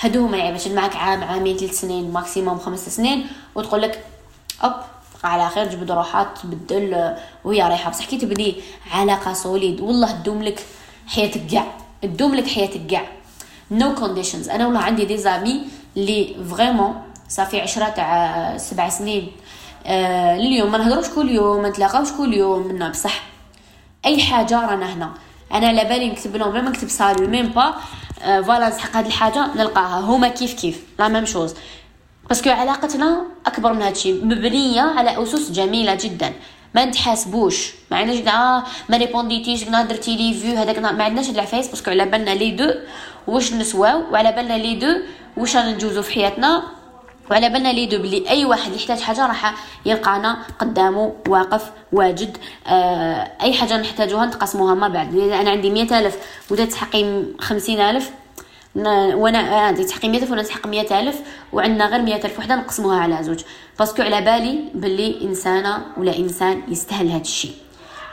هادو 0.00 0.26
هما 0.26 0.36
يعني 0.36 0.52
باش 0.52 0.66
معك 0.66 0.96
عام 0.96 1.24
عامين 1.24 1.56
ثلاث 1.56 1.80
سنين 1.80 2.12
maximum 2.12 2.58
خمس 2.58 2.88
سنين. 2.88 3.26
وتقول 3.56 3.82
لك 3.82 4.04
ابقى 4.62 4.82
على 5.24 5.48
خير 5.48 5.68
جبد 5.68 5.90
روحات 5.90 6.38
تبدل 6.42 7.14
وهي 7.44 7.62
رايحة. 7.62 7.90
بصح 7.90 8.04
كي 8.04 8.16
تبني 8.18 8.54
علاقة 8.92 9.32
solide 9.32 9.80
والله 9.80 10.10
تدوم 10.10 10.42
لك 10.42 10.66
حياتك 11.06 11.46
كاع 11.46 11.66
تدوم 12.02 12.34
لك 12.34 12.46
حياتك 12.46 12.86
كاع 12.86 13.02
no 13.70 13.98
no 13.98 14.06
conditions 14.06 14.48
أنا 14.48 14.66
والله 14.66 14.80
عندي 14.80 15.04
des 15.04 15.16
amis 15.16 15.60
اللي 15.96 16.36
vraiment 16.50 17.02
صافي 17.28 17.60
عشرة 17.60 17.88
تاع 17.88 18.56
سبع 18.56 18.88
سنين. 18.88 19.32
آه 19.86 20.36
اليوم 20.36 20.72
ما 20.72 20.78
نهضروش 20.78 21.08
كل 21.08 21.30
يوم 21.30 21.62
ما 21.62 21.68
نتلاقاوش 21.68 22.12
كل 22.12 22.34
يوم. 22.34 22.66
منا 22.66 22.88
بصح. 22.88 23.22
أي 24.04 24.22
حاجة 24.22 24.66
رانا 24.66 24.92
هنا. 24.92 25.10
أنا 25.52 25.68
على 25.68 25.84
بالي 25.84 26.10
نكتب 26.10 26.36
لهم 26.36 26.54
ما 26.54 26.60
نكتب 26.60 26.88
salut 26.88 27.28
même 27.28 27.46
pas 27.46 27.74
آه، 28.22 28.40
voilà 28.40 28.68
نسحق 28.68 28.96
هذه 28.96 29.06
الحاجة 29.06 29.46
نلقاها. 29.54 30.00
هما 30.00 30.28
كيف 30.28 30.54
كيف. 30.54 30.82
la 30.98 31.08
même 31.08 31.24
chose 31.24 31.54
parce 32.28 32.42
que 32.42 32.50
علاقتنا 32.50 33.22
أكبر 33.46 33.72
من 33.72 33.82
هادشي. 33.82 34.12
مبنية 34.12 34.82
على 34.82 35.22
أسس 35.22 35.50
جميلة 35.50 35.94
جدا. 35.94 36.32
ما 36.74 36.84
نتحاسبوش. 36.84 37.72
ما 37.90 37.96
عندناش 37.96 38.34
آه 38.34 38.64
ما 38.88 38.96
ريبونديتيش 38.96 39.64
قلنا 39.64 39.82
درتي 39.82 40.16
لي 40.16 40.34
vu 40.34 40.56
هذاك 40.56 40.78
ما 40.78 41.04
عندناش 41.04 41.30
العفايس 41.30 41.68
parce 41.68 41.82
que 41.82 41.90
على 41.90 42.04
بالنا 42.06 42.30
les 42.30 42.50
deux 42.50 42.70
واش 43.26 43.52
نسواو 43.52 44.02
وعلى 44.12 44.32
بالنا 44.32 44.58
les 44.58 44.74
deux 44.74 44.88
واش 45.36 45.56
نجوزو 45.56 46.02
في 46.02 46.12
حياتنا 46.12 46.62
وعلى 47.30 47.48
بالنا 47.48 47.72
les 47.72 47.86
deux 47.86 47.98
بلي 47.98 48.30
أي 48.30 48.44
واحد 48.44 48.74
يحتاج 48.74 49.00
حاجة 49.00 49.26
راح 49.26 49.54
يلقانا 49.86 50.36
قدامه 50.58 51.14
واقف 51.28 51.70
واجد 51.92 52.36
آه 52.66 53.32
أي 53.42 53.52
حاجة 53.52 53.76
نحتاجوها 53.76 54.26
نتقاسموها 54.26 54.74
ما 54.74 54.88
بعد 54.88 55.18
أنا 55.18 55.50
عندي 55.50 55.70
مئة 55.70 55.98
ألف 55.98 56.16
ودا 56.50 56.64
تحقي 56.64 57.22
خمسين 57.40 57.80
ألف 57.80 58.10
وأنا 59.14 59.38
عندي 59.38 59.84
تحقي 59.84 60.08
100000 60.08 60.30
وأنا 60.30 60.42
تحقق 60.42 60.66
100000 60.66 61.20
وعندنا 61.52 61.86
غير 61.86 62.02
100000 62.02 62.38
وحدة 62.38 62.56
نقسموها 62.56 63.00
على 63.00 63.22
زوج. 63.22 63.42
parce 63.78 63.93
que 63.93 64.02
على 64.02 64.20
بالي 64.20 64.64
باللي 64.74 65.22
إنسانة 65.22 65.82
ولا 65.96 66.18
إنسان 66.18 66.62
يستاهل 66.68 67.10
هذا 67.10 67.20
الشيء. 67.20 67.54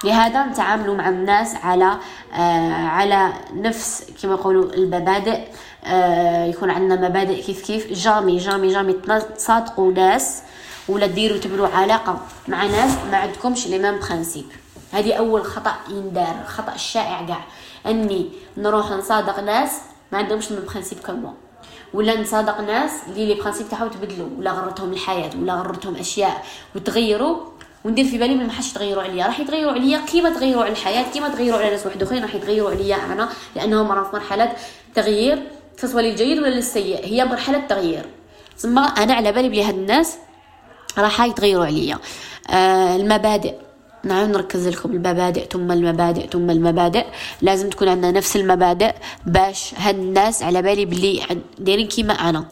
لهذا 0.03 0.45
نتعاملوا 0.45 0.95
مع 0.95 1.09
الناس 1.09 1.55
على 1.55 1.97
آه 2.33 2.73
على 2.73 3.33
نفس 3.53 4.03
كما 4.23 4.33
يقولوا 4.33 4.73
المبادئ. 4.73 5.39
آه 5.85 6.45
يكون 6.45 6.69
عندنا 6.69 7.09
مبادئ 7.09 7.41
كيف 7.41 7.65
كيف. 7.65 7.93
jamais 7.93 8.37
jamais 8.37 8.67
jamais 8.67 8.93
تصادقوا 9.37 9.91
ناس 9.91 10.41
ولا 10.89 11.05
ديروا 11.05 11.37
تبنوا 11.37 11.67
علاقة 11.67 12.19
مع 12.47 12.65
ناس 12.65 12.91
ما 13.11 13.17
عندكمش 13.17 13.67
les 13.67 13.79
mêmes 13.79 13.99
principes 13.99 14.45
هذه 14.91 15.13
أول 15.13 15.45
خطأ 15.45 15.73
يندار 15.89 16.35
خطأ 16.47 16.75
الشائع 16.75 17.25
كاع. 17.27 17.43
أني 17.85 18.29
نروح 18.57 18.91
نصادق 18.91 19.39
ناس 19.39 19.71
ما 20.13 20.19
عندهمش 20.19 20.51
les 20.51 20.57
principes 20.69 20.99
comme 21.05 21.33
ولا 21.93 22.21
نصادق 22.21 22.61
ناس 22.61 22.91
اللي 23.07 23.25
les 23.25 23.33
principes 23.33 23.69
تاعهم 23.69 23.89
تبدلوا 23.89 24.29
ولا 24.37 24.51
غرتهم 24.51 24.93
الحياة 24.93 25.31
ولا 25.41 25.53
غرتهم 25.53 25.95
أشياء 25.95 26.45
وتغيروا. 26.75 27.37
وندير 27.85 28.05
في 28.05 28.17
بالي 28.17 28.35
ما 28.35 28.51
حاش 28.51 28.71
يتغيروا 28.71 29.03
عليا. 29.03 29.25
راح 29.25 29.39
يتغيروا 29.39 29.71
عليا 29.71 30.01
كيما 30.11 30.29
تغيروا 30.29 30.63
على 30.63 30.71
الحياة 30.71 31.11
كيما 31.13 31.29
تغيروا 31.29 31.59
على 31.59 31.69
ناس 31.69 31.85
واحد 31.85 32.03
اخرين 32.03 32.21
راح 32.23 32.35
يتغيروا 32.35 32.69
عليا 32.69 32.95
أنا 32.95 33.29
لأنهم 33.55 33.91
راهم 33.91 34.03
في 34.03 34.15
مرحلة 34.15 34.53
تغيير 34.95 35.43
سواء 35.77 36.03
للجيد 36.03 36.37
ولا 36.37 36.47
للسيء. 36.47 37.05
هي 37.05 37.25
مرحلة 37.25 37.59
تغيير. 37.59 38.05
ثم 38.57 38.79
أنا 38.79 39.13
على 39.13 39.31
بالي 39.31 39.49
بلي 39.49 39.63
هاد 39.63 39.75
الناس 39.75 40.17
راح 40.97 41.21
يتغيروا 41.21 41.65
عليا. 41.65 41.99
آه 42.49 42.95
المبادئ. 42.95 43.53
نعم 44.05 44.31
نركز 44.31 44.67
لكم 44.67 44.91
المبادئ 44.91 45.47
ثم 45.51 45.71
المبادئ 45.71 46.27
ثم 46.27 46.49
المبادئ. 46.49 47.05
لازم 47.41 47.69
تكون 47.69 47.87
عندنا 47.87 48.11
نفس 48.11 48.35
المبادئ. 48.35 48.91
باش 49.25 49.73
هاد 49.77 49.95
الناس 49.95 50.43
على 50.43 50.61
بالي 50.61 50.85
بلي 50.85 51.21
دايرين 51.59 51.87
كيما 51.87 52.13
أنا. 52.13 52.45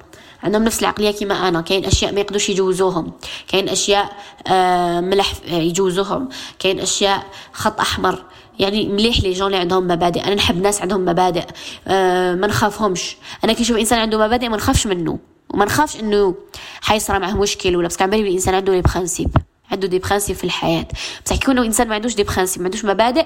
عندهم 0.43 0.63
نفس 0.63 0.79
العقلية 0.79 1.11
كيما 1.11 1.47
أنا. 1.47 1.61
كاين 1.61 1.85
أشياء 1.85 2.13
ما 2.13 2.19
يقدوش 2.19 2.49
يجوزوهم. 2.49 3.11
كاين 3.47 3.69
أشياء 3.69 4.09
آه 4.47 4.99
ملح 4.99 5.33
يجوزوهم. 5.47 6.29
كاين 6.59 6.79
أشياء 6.79 7.23
خط 7.53 7.79
أحمر. 7.79 8.23
يعني 8.59 8.87
مليح 8.87 9.19
les 9.19 9.33
gens 9.33 9.47
اللي 9.47 9.57
عندهم 9.57 9.87
مبادئ. 9.87 10.23
أنا 10.23 10.35
نحب 10.35 10.61
ناس 10.61 10.81
عندهم 10.81 11.05
مبادئ. 11.05 11.43
آه 11.87 12.35
ما 12.35 12.47
نخافهمش. 12.47 13.17
أنا 13.43 13.53
كي 13.53 13.61
نشوف 13.61 13.77
إنسان 13.77 13.99
عنده 13.99 14.17
مبادئ 14.17 14.49
ما 14.49 14.57
نخافش 14.57 14.87
منه. 14.87 15.19
وما 15.49 15.65
نخافش 15.65 15.99
إنه 15.99 16.35
حيصرى 16.81 17.19
معه 17.19 17.37
مشكل 17.37 17.75
ولا 17.75 17.87
بس 17.87 17.97
كان 17.97 18.09
بالي 18.09 18.21
الإنسان 18.21 18.55
عنده 18.55 18.73
les 18.73 18.81
principes 18.81 19.29
عنده 19.71 19.87
des 19.87 19.99
principes 19.99 20.35
في 20.35 20.43
الحياة. 20.43 20.87
بصح 21.25 21.35
كي 21.35 21.41
يكون 21.43 21.57
إنسان 21.65 21.87
ما 21.87 21.95
عندوش 21.95 22.15
des 22.15 22.23
principes 22.23 22.61
ما 22.61 22.65
عندوش 22.65 22.85
مبادئ 22.85 23.25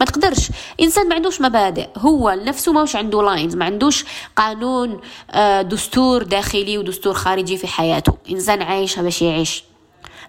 ما 0.00 0.06
تقدرش. 0.06 0.50
إنسان 0.80 1.08
ما 1.08 1.14
عندوش 1.14 1.40
مبادئ 1.40 1.88
هو 1.96 2.30
نفسه 2.30 2.72
ماهوش 2.72 2.96
عنده 2.96 3.22
lines 3.22 3.56
ما 3.56 3.64
عندوش 3.64 4.04
قانون 4.36 5.00
آه، 5.30 5.62
دستور 5.62 6.22
داخلي 6.22 6.78
ودستور 6.78 7.14
خارجي 7.14 7.56
في 7.56 7.66
حياته. 7.66 8.16
إنسان 8.30 8.62
عايش 8.62 8.98
باش 8.98 9.22
يعيش. 9.22 9.64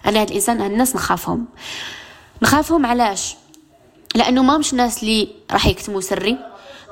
أنا 0.06 0.20
هاد 0.20 0.28
الإنسان 0.28 0.60
هاد 0.60 0.70
الناس 0.70 0.96
نخافهم. 0.96 1.46
نخافهم 2.42 2.86
علاش؟ 2.86 3.34
لأنه 4.14 4.42
ما 4.42 4.58
مش 4.58 4.74
ناس 4.74 5.02
اللي 5.02 5.28
راح 5.50 5.66
يكتموا 5.66 6.00
سري. 6.00 6.38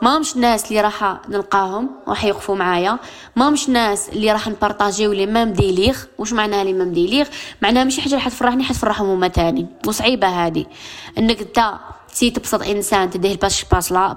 ما 0.02 0.18
مش 0.18 0.36
ناس 0.36 0.68
اللي 0.68 0.80
راح 0.80 1.20
نلقاهم 1.28 1.90
راح 2.08 2.24
يوقفوا 2.24 2.56
معايا. 2.56 2.98
ما 3.36 3.50
مش 3.50 3.68
ناس 3.68 4.08
اللي 4.08 4.32
راح 4.32 4.48
نبارطاجيو 4.48 5.12
les 5.12 5.26
mêmes 5.26 5.52
délires 5.52 5.98
واش 6.18 6.32
معناها 6.32 6.64
les 6.64 6.72
mêmes 6.72 6.92
délires 6.92 7.26
معناها 7.62 7.84
ماشي 7.84 8.00
حاجة 8.02 8.14
راح 8.14 8.28
تفرحني 8.28 8.64
حتفرحهم 8.64 9.06
هما 9.08 9.28
تاني. 9.28 9.66
وصعيبة 9.86 10.28
هذه 10.28 10.66
إنك 11.18 11.40
أنت 11.40 11.74
تي 12.14 12.30
تبسط 12.30 12.62
إنسان 12.62 13.10
تديه 13.10 13.36
باش 13.36 13.64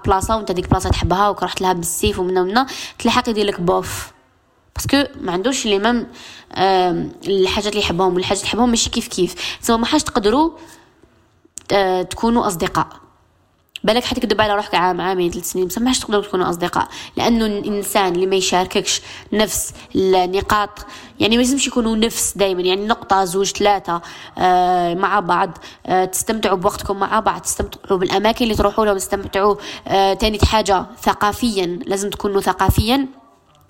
بلاصة 0.05 0.35
وأنت 0.37 0.51
ديك 0.51 0.69
بلاصة 0.69 0.89
تحبها 0.89 1.29
وكرهت 1.29 1.61
لها 1.61 1.73
بالسيف 1.73 2.19
ومن 2.19 2.37
ومن 2.37 2.65
تلحق 2.99 3.29
يدير 3.29 3.45
لك 3.45 3.61
bof. 3.61 4.11
parce 4.75 4.93
que 4.93 5.03
ما 5.21 5.31
عندوش 5.31 5.65
les 5.65 5.79
mêmes 5.79 6.07
الحاجات 7.27 7.67
اللي 7.71 7.79
يحبهم. 7.79 8.13
والحاجات 8.15 8.39
اللي 8.39 8.49
يحبهم 8.49 8.69
ماشي 8.69 8.89
كيف 8.89 9.07
كيف. 9.07 9.57
سوا 9.61 9.77
ما 9.77 9.85
حاش 9.85 10.03
تقدروا 10.03 10.51
آه، 11.71 12.01
تكونوا 12.01 12.47
أصدقاء. 12.47 12.87
بالك 13.83 14.03
حتكذب 14.03 14.41
على 14.41 14.55
روحك 14.55 14.75
عام 14.75 15.01
عامين 15.01 15.31
ثلاث 15.31 15.51
سنين 15.51 15.67
ما 15.79 15.93
تقدروا 15.93 16.23
تكونوا 16.23 16.49
أصدقاء. 16.49 16.87
لأنه 17.17 17.45
الإنسان 17.45 18.15
اللي 18.15 18.25
ما 18.25 18.35
يشارككش 18.35 19.01
نفس 19.33 19.73
النقاط 19.95 20.85
يعني 21.19 21.37
ما 21.37 21.41
لازمش 21.41 21.67
يكونوا 21.67 21.95
نفس 21.95 22.37
دائما 22.37 22.61
يعني 22.61 22.85
نقطة 22.85 23.25
زوج 23.25 23.51
ثلاثة 23.51 24.01
آه 24.37 24.93
مع 24.93 25.19
بعض 25.19 25.57
آه 25.85 26.05
تستمتعوا 26.05 26.57
بوقتكم 26.57 26.99
مع 26.99 27.19
بعض 27.19 27.41
تستمتعوا 27.41 27.99
بالأماكن 27.99 28.43
اللي 28.43 28.55
تروحوا 28.55 28.85
لهم 28.85 28.97
تستمتعوا 28.97 29.55
آه 29.87 30.13
تاني 30.13 30.39
حاجة 30.39 30.85
ثقافيا 31.01 31.79
لازم 31.85 32.09
تكونوا 32.09 32.41
ثقافيا. 32.41 33.20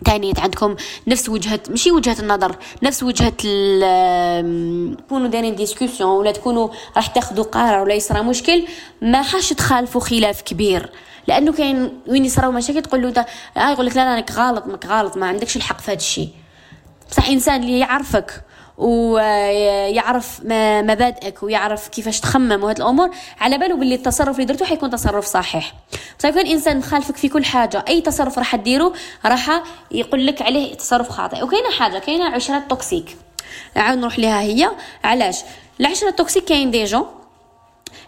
تاني 0.05 0.34
عندكم 0.38 0.75
نفس 1.08 1.29
وجهة 1.29 1.60
ماشي 1.70 1.91
وجهة 1.91 2.20
النظر 2.20 2.55
نفس 2.84 3.03
وجهة 3.03 3.29
تكونوا 3.29 5.27
دايرين 5.27 5.55
discussion 5.56 6.10
ولا 6.10 6.31
تكونوا 6.31 6.70
راح 6.96 7.08
تاخذوا 7.08 7.43
قرار 7.43 7.84
ولا 7.84 7.93
يصرى 7.93 8.22
مشكل 8.22 8.67
ما 9.01 9.22
حاش 9.22 9.50
تخالفوا 9.50 10.01
خلاف 10.01 10.41
كبير. 10.41 10.89
لأنه 11.27 11.51
كاين 11.53 12.00
وين 12.08 12.25
يصراو 12.25 12.51
مشاكل 12.51 12.81
تقول 12.81 13.01
له 13.01 13.08
أنت 13.08 13.25
آه 13.58 13.72
يقول 13.72 13.86
لك 13.86 13.96
لا 13.96 14.01
لا 14.05 14.15
راك 14.15 14.31
غلط 14.31 14.67
ماك 14.67 14.86
غلط 14.86 15.17
ما 15.17 15.27
عندكش 15.27 15.58
الحق 15.58 15.79
في 15.79 15.91
هذا 15.91 15.98
الشيء. 15.98 16.29
بصح 17.12 17.27
إنسان 17.29 17.63
اللي 17.63 17.79
يعرفك. 17.79 18.43
ويعرف 18.78 20.40
مبادئك 20.84 21.44
ويعرف 21.44 21.88
كيفاش 21.88 22.20
تخمم 22.20 22.63
وهاد 22.63 22.78
الأمور. 22.78 23.10
على 23.40 23.58
باله 23.58 23.75
باللي 23.75 23.96
التصرف 23.96 24.36
اللي 24.36 24.46
درتو 24.46 24.66
حيكون 24.66 24.90
تصرف 24.90 25.25
صحيح. 25.25 25.74
بصح 26.20 26.30
كان 26.30 26.48
إنسان 26.48 26.78
مخالفك 26.78 27.16
في 27.18 27.30
كل 27.30 27.46
حاجة 27.46 27.86
أي 27.88 28.01
تصرف 28.01 28.38
راح 28.38 28.56
ديرو 28.56 28.94
راح 29.25 29.63
يقول 29.92 30.28
لك 30.28 30.42
عليه 30.42 30.75
تصرف 30.75 31.10
خاطئ. 31.10 31.44
وكاينة 31.44 31.72
حاجة 31.72 32.00
كاينة 32.00 32.25
عشرات 32.25 32.70
toxique. 32.70 33.18
عاود 33.75 33.98
نروح 33.98 34.20
لها 34.20 34.42
هي. 34.42 34.72
علاش؟ 35.04 35.40
العشرة 35.80 36.10
ال 36.10 36.14
toxique 36.14 36.46
كاين 36.46 36.72
des 36.72 36.84
gens. 36.84 37.06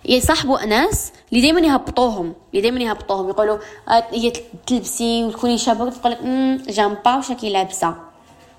يصاحبوا 0.05 0.65
ناس 0.65 1.11
اللي 1.31 1.41
دائما 1.41 1.67
يهبطوهم 1.67 2.33
اللي 2.51 2.61
دائما 2.61 2.79
يهبطوهم. 2.79 3.29
يقولوا 3.29 3.57
آه، 3.89 4.03
هي 4.11 4.33
تلبسي 4.67 5.23
وتكوني 5.23 5.57
شابة. 5.57 5.89
تقول 5.89 6.11
لك 6.11 6.19
j'aime 6.69 6.97
pas 7.05 7.15
واش 7.15 7.31
لابسة. 7.43 7.95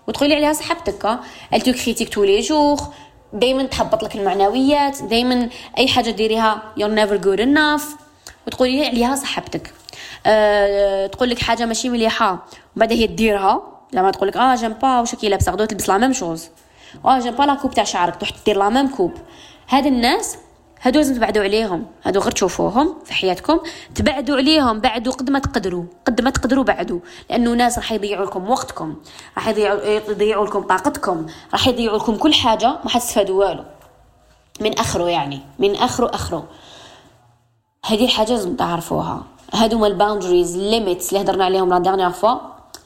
وتقولي 0.08 0.34
عليها 0.34 0.52
صاحبتك 0.52 1.18
elle 1.54 1.62
te 1.62 1.70
critique 1.70 2.10
tous 2.10 2.24
les 2.24 2.48
jours 2.48 2.82
دائما 3.32 3.62
تحبط 3.62 4.04
لك 4.04 4.16
المعنويات 4.16 5.02
دائما 5.02 5.48
أي 5.78 5.88
حاجة 5.88 6.10
ديريها 6.10 6.62
you're 6.78 6.94
never 6.98 7.24
good 7.24 7.40
enough. 7.40 7.84
وتقولي 8.46 8.86
عليها 8.86 9.16
صاحبتك. 9.16 9.72
أه 10.26 11.06
تقول 11.06 11.30
لك 11.30 11.38
حاجة 11.38 11.66
ماشي 11.66 11.88
مليحة 11.88 12.46
وبعد 12.76 12.92
هي 12.92 13.06
ديرها 13.06 13.62
لما 13.92 14.10
تقول 14.10 14.28
لك 14.28 14.36
آه 14.36 14.54
j'aime 14.54 14.72
pas 14.72 15.00
واش 15.00 15.14
كي 15.14 15.28
لابسة 15.28 15.52
غدوة 15.52 15.66
تلبس 15.66 15.88
la 15.88 15.98
même 15.98 16.12
chose 16.12 16.48
آه 17.04 17.18
j'aime 17.18 17.34
pas 17.34 17.42
la 17.42 17.54
coupe 17.54 17.74
تاع 17.74 17.84
شعرك 17.84 18.16
تروح 18.16 18.30
دير 18.46 18.58
la 18.58 18.68
même 18.68 18.88
coupe 18.88 19.12
هاد 19.68 19.86
الناس 19.86 20.36
هادو 20.84 20.98
لازم 20.98 21.14
تبعدوا 21.14 21.42
عليهم. 21.42 21.86
هادو 22.04 22.20
غير 22.20 22.30
تشوفوهم 22.30 22.94
في 23.04 23.14
حياتكم. 23.14 23.60
تبعدوا 23.94 24.36
عليهم 24.36 24.80
بعدوا 24.80 25.12
قد 25.12 25.30
ما 25.30 25.38
تقدروا. 25.38 25.84
قد 26.06 26.20
ما 26.20 26.30
تقدروا 26.30 26.64
بعدوا. 26.64 27.00
لأنه 27.30 27.52
ناس 27.52 27.78
راح 27.78 27.92
يضيعوا 27.92 28.26
لكم 28.26 28.50
وقتكم. 28.50 28.96
راح 29.36 29.48
يضيعوا 29.48 30.46
لكم 30.46 30.62
طاقتكم. 30.62 31.26
راح 31.52 31.68
يضيعوا 31.68 31.98
لكم 31.98 32.16
كل 32.16 32.34
حاجة 32.34 32.68
ما 32.84 32.90
حتستفادوا 32.90 33.44
والو. 33.44 33.64
من 34.60 34.78
أخره 34.78 35.08
يعني. 35.08 35.40
من 35.58 35.76
أخره 35.76 36.14
أخره. 36.14 36.44
هذه 37.86 38.04
الحاجة 38.04 38.32
لازم 38.32 38.56
تعرفوها. 38.56 39.22
هادو 39.54 39.76
هما 39.76 39.86
ال 39.86 39.93
boundaries 39.93 40.56
les 40.56 40.73
limites 40.73 41.12
اللي 41.12 41.24
هضرنا 41.24 41.44
عليهم 41.44 41.68
la 41.68 41.78
dernière 41.78 42.10
fois 42.10 42.34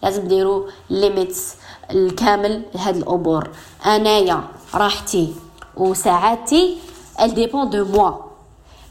لازم 0.02 0.28
ديروا 0.28 0.66
limites 0.90 1.54
الكامل 1.90 2.62
لهاد 2.74 2.96
الأمور. 2.96 3.50
أنايا 3.86 4.44
راحتي 4.74 5.34
وساعاتي 5.76 6.76
elle 7.18 7.34
dépend 7.34 7.66
de 7.66 7.82
moi. 7.96 8.12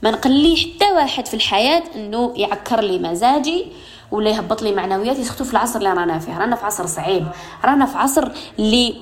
ما 0.03 0.11
نخلي 0.11 0.55
حتى 0.57 0.91
واحد 0.91 1.27
في 1.27 1.33
الحياة 1.33 1.83
إنه 1.95 2.33
يعكر 2.35 2.81
لي 2.81 2.99
مزاجي 2.99 3.67
ولا 4.11 4.29
يهبط 4.29 4.61
لي 4.61 4.71
معنوياتي 4.71 5.23
سختو 5.23 5.43
في 5.43 5.51
العصر 5.51 5.79
اللي 5.79 5.89
رانا 5.93 6.19
فيه. 6.19 6.37
رانا 6.37 6.55
في 6.55 6.65
عصر 6.65 6.85
صعيب. 6.85 7.27
رانا 7.65 7.85
في 7.85 7.97
عصر 7.97 8.27
اللي 8.59 8.95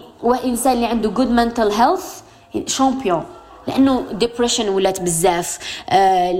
إنسان 0.45 0.73
اللي 0.73 0.85
عنده 0.85 1.09
good 1.09 1.29
mental 1.31 1.71
health 1.71 2.21
champion 2.67 3.23
لأنه 3.67 4.03
depression 4.11 4.69
ولات 4.69 5.01
بزاف 5.01 5.59
آه 5.89 6.31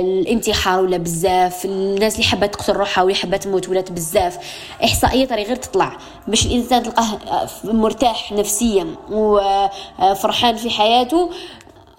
الانتحار 0.00 0.80
ولا 0.80 0.96
بزاف 0.96 1.64
الناس 1.64 2.14
اللي 2.14 2.26
حابة 2.26 2.46
تقتل 2.46 2.72
روحها 2.72 3.04
واللي 3.04 3.18
حابة 3.18 3.36
تموت 3.36 3.68
ولات 3.68 3.92
بزاف. 3.92 4.38
احصائيات 4.84 5.32
راهي 5.32 5.44
غير 5.44 5.56
تطلع. 5.56 5.92
باش 6.28 6.46
الإنسان 6.46 6.82
تلقاه 6.82 7.18
مرتاح 7.64 8.32
نفسيا 8.32 8.86
وفرحان 9.10 10.56
في 10.56 10.70
حياته 10.70 11.30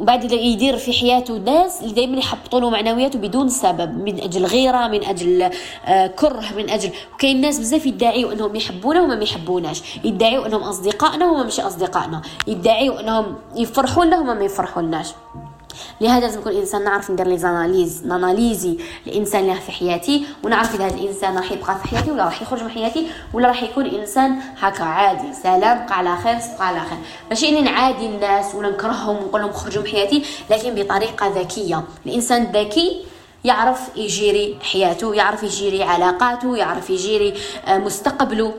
وبعد 0.02 0.32
يدير 0.32 0.78
في 0.78 0.94
حياته 0.94 1.38
ناس 1.38 1.82
اللي 1.82 1.94
دائما 1.94 2.18
يحبطوا 2.18 2.60
له 2.60 2.70
معنوياته 2.70 3.20
بدون 3.20 3.50
سبب 3.50 3.98
من 3.98 4.22
أجل 4.22 4.46
غيرة 4.46 4.88
من 4.88 5.04
أجل 5.04 5.50
آه، 5.86 6.08
كره 6.08 6.44
من 6.58 6.70
أجل 6.70 6.92
وكاين 7.14 7.42
ناس 7.42 7.60
بزاف 7.60 7.86
يدعيوا 7.86 8.34
إنهم 8.34 8.56
يحبونا 8.56 9.02
وما 9.02 9.24
يحبوناش 9.24 9.82
يدعيوا 10.04 10.48
إنهم 10.48 10.64
أصدقائنا 10.64 11.26
وما 11.26 11.44
مش 11.44 11.60
أصدقائنا. 11.60 12.22
يدعيوا 12.48 13.00
إنهم 13.00 13.36
يفرحوا 13.56 14.06
لنا 14.06 14.20
وما 14.20 14.34
ما 14.34 14.44
يفرحوا 14.44 14.82
لناش 14.82 15.08
لهذا 16.02 16.20
لازم 16.20 16.40
يكون 16.40 16.52
الانسان 16.52 16.84
نعرف 16.84 17.12
ندير 17.12 17.28
لي 17.28 17.38
زاناليز 17.38 18.06
ناناليزي 18.06 18.78
الإنسان 19.08 19.42
اللي 19.42 19.62
في 19.62 19.72
حياتي 19.72 20.26
ونعرف 20.44 20.76
إذا 20.76 20.86
هذا 20.88 20.96
الإنسان 20.96 21.38
راح 21.38 21.52
يبقى 21.52 21.80
في 21.80 21.88
حياتي 21.88 22.12
ولا 22.12 22.26
راح 22.26 22.42
يخرج 22.42 22.64
من 22.64 22.70
حياتي 22.70 23.08
ولا 23.34 23.48
راح 23.48 23.64
يكون 23.64 23.86
إنسان 23.86 24.40
هكا 24.60 24.84
عادي 24.84 25.34
سلام 25.44 25.86
بقى 25.86 25.98
على 25.98 26.16
خير 26.18 26.36
بقى 26.58 26.68
على 26.68 26.80
خير. 26.80 26.98
ماشي 27.30 27.50
إني 27.50 27.62
نعادي 27.62 28.06
الناس 28.06 28.56
ولا 28.56 28.70
نكرههم 28.70 29.16
ونقول 29.18 29.42
لهم 29.42 29.52
خرجوا 29.52 29.82
من 29.84 29.88
حياتي 29.90 30.24
لكن 30.50 30.76
بطريقة 30.76 31.28
ذكية. 31.28 31.84
الإنسان 32.06 32.42
الذكي 32.42 33.06
يعرف 33.44 33.80
يجيري 33.96 34.58
حياته 34.72 35.16
يعرف 35.16 35.44
يجيري 35.44 35.84
علاقاته 35.84 36.58
يعرف 36.58 36.90
يجيري 36.90 37.34
آه، 37.68 37.78
مستقبله. 37.78 38.54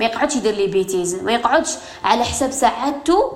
ما 0.00 0.06
يقعدش 0.06 0.36
يدير 0.36 0.54
لي 0.54 0.66
بيتيز 0.66 1.14
ما 1.14 1.32
يقعدش 1.32 1.70
على 2.04 2.24
حساب 2.24 2.50
سعادته 2.50 3.32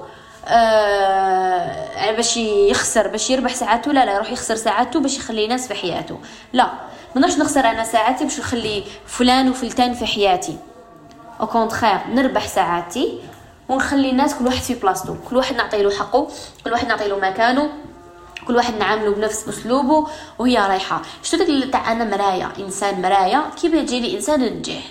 آه 0.46 2.12
باش 2.16 2.36
يخسر 2.36 3.08
باش 3.08 3.30
يربح 3.30 3.54
ساعاته 3.54 3.92
لا 3.92 4.04
لا 4.04 4.14
يروح 4.14 4.32
يخسر 4.32 4.56
ساعاته 4.56 5.00
باش 5.00 5.16
يخلي 5.18 5.46
ناس 5.46 5.68
في 5.68 5.74
حياته. 5.74 6.18
لا 6.52 6.70
ما 7.16 7.26
نخسر 7.26 7.60
أنا 7.60 7.84
ساعاتي 7.84 8.24
باش 8.24 8.40
نخلي 8.40 8.84
فلان 9.06 9.50
وفلتان 9.50 9.94
في 9.94 10.06
حياتي. 10.06 10.56
au 11.40 11.46
contraire 11.46 11.98
نربح 12.08 12.46
ساعاتي 12.46 13.18
ونخلي 13.68 14.10
الناس 14.10 14.34
كل 14.34 14.46
واحد 14.46 14.62
في 14.62 14.74
بلاصتو 14.74 15.14
كل 15.30 15.36
واحد 15.36 15.56
نعطي 15.56 15.82
له 15.82 15.90
حقه 15.98 16.28
كل 16.64 16.72
واحد 16.72 16.86
نعطي 16.86 17.08
له 17.08 17.18
مكانه 17.18 17.70
كل 18.46 18.56
واحد 18.56 18.74
نعامله 18.74 19.10
بنفس 19.10 19.48
أسلوبه 19.48 20.06
وهي 20.38 20.58
رايحة. 20.58 21.02
شتو 21.22 21.70
تاع 21.72 21.92
أنا 21.92 22.04
مرايه 22.04 22.52
إنسان 22.58 23.02
مرايه 23.02 23.50
كي 23.60 23.68
بيجيني 23.68 24.16
إنسان 24.16 24.40
ننجح 24.40 24.82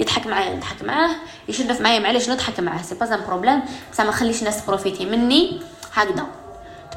يضحك 0.00 0.26
معايا 0.26 0.54
نضحك 0.56 0.82
معاه 0.82 1.10
يشنف 1.48 1.80
معايا 1.80 1.98
معليش 1.98 2.30
نضحك 2.30 2.60
معاه. 2.60 2.82
c'est 2.82 2.94
pas 2.94 3.16
problème 3.16 3.62
بصح 3.92 4.04
ما 4.04 4.10
نخليش 4.10 4.38
الناس 4.38 4.64
ت 4.64 4.69
profiter 4.69 5.06
مني. 5.06 5.60
هكذا. 5.94 6.26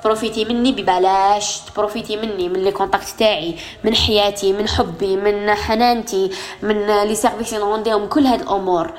ت 0.02 0.07
profiter 0.07 0.46
مني 0.46 0.72
ببلاش. 0.72 1.60
ت 1.60 1.66
profiter 1.66 2.18
مني 2.18 2.50
من 2.50 2.64
les 2.64 2.72
contacts 2.72 3.10
تاعي 3.20 3.56
من 3.84 3.96
حياتي 3.96 4.54
من 4.54 4.68
حبي 4.68 5.16
من 5.16 5.54
حنانتي 5.54 6.32
من 6.64 6.88
les 6.88 7.16
services 7.16 7.54
نرونديهم 7.54 8.08
كل 8.08 8.26
هاد 8.26 8.42
الأمور. 8.42 8.92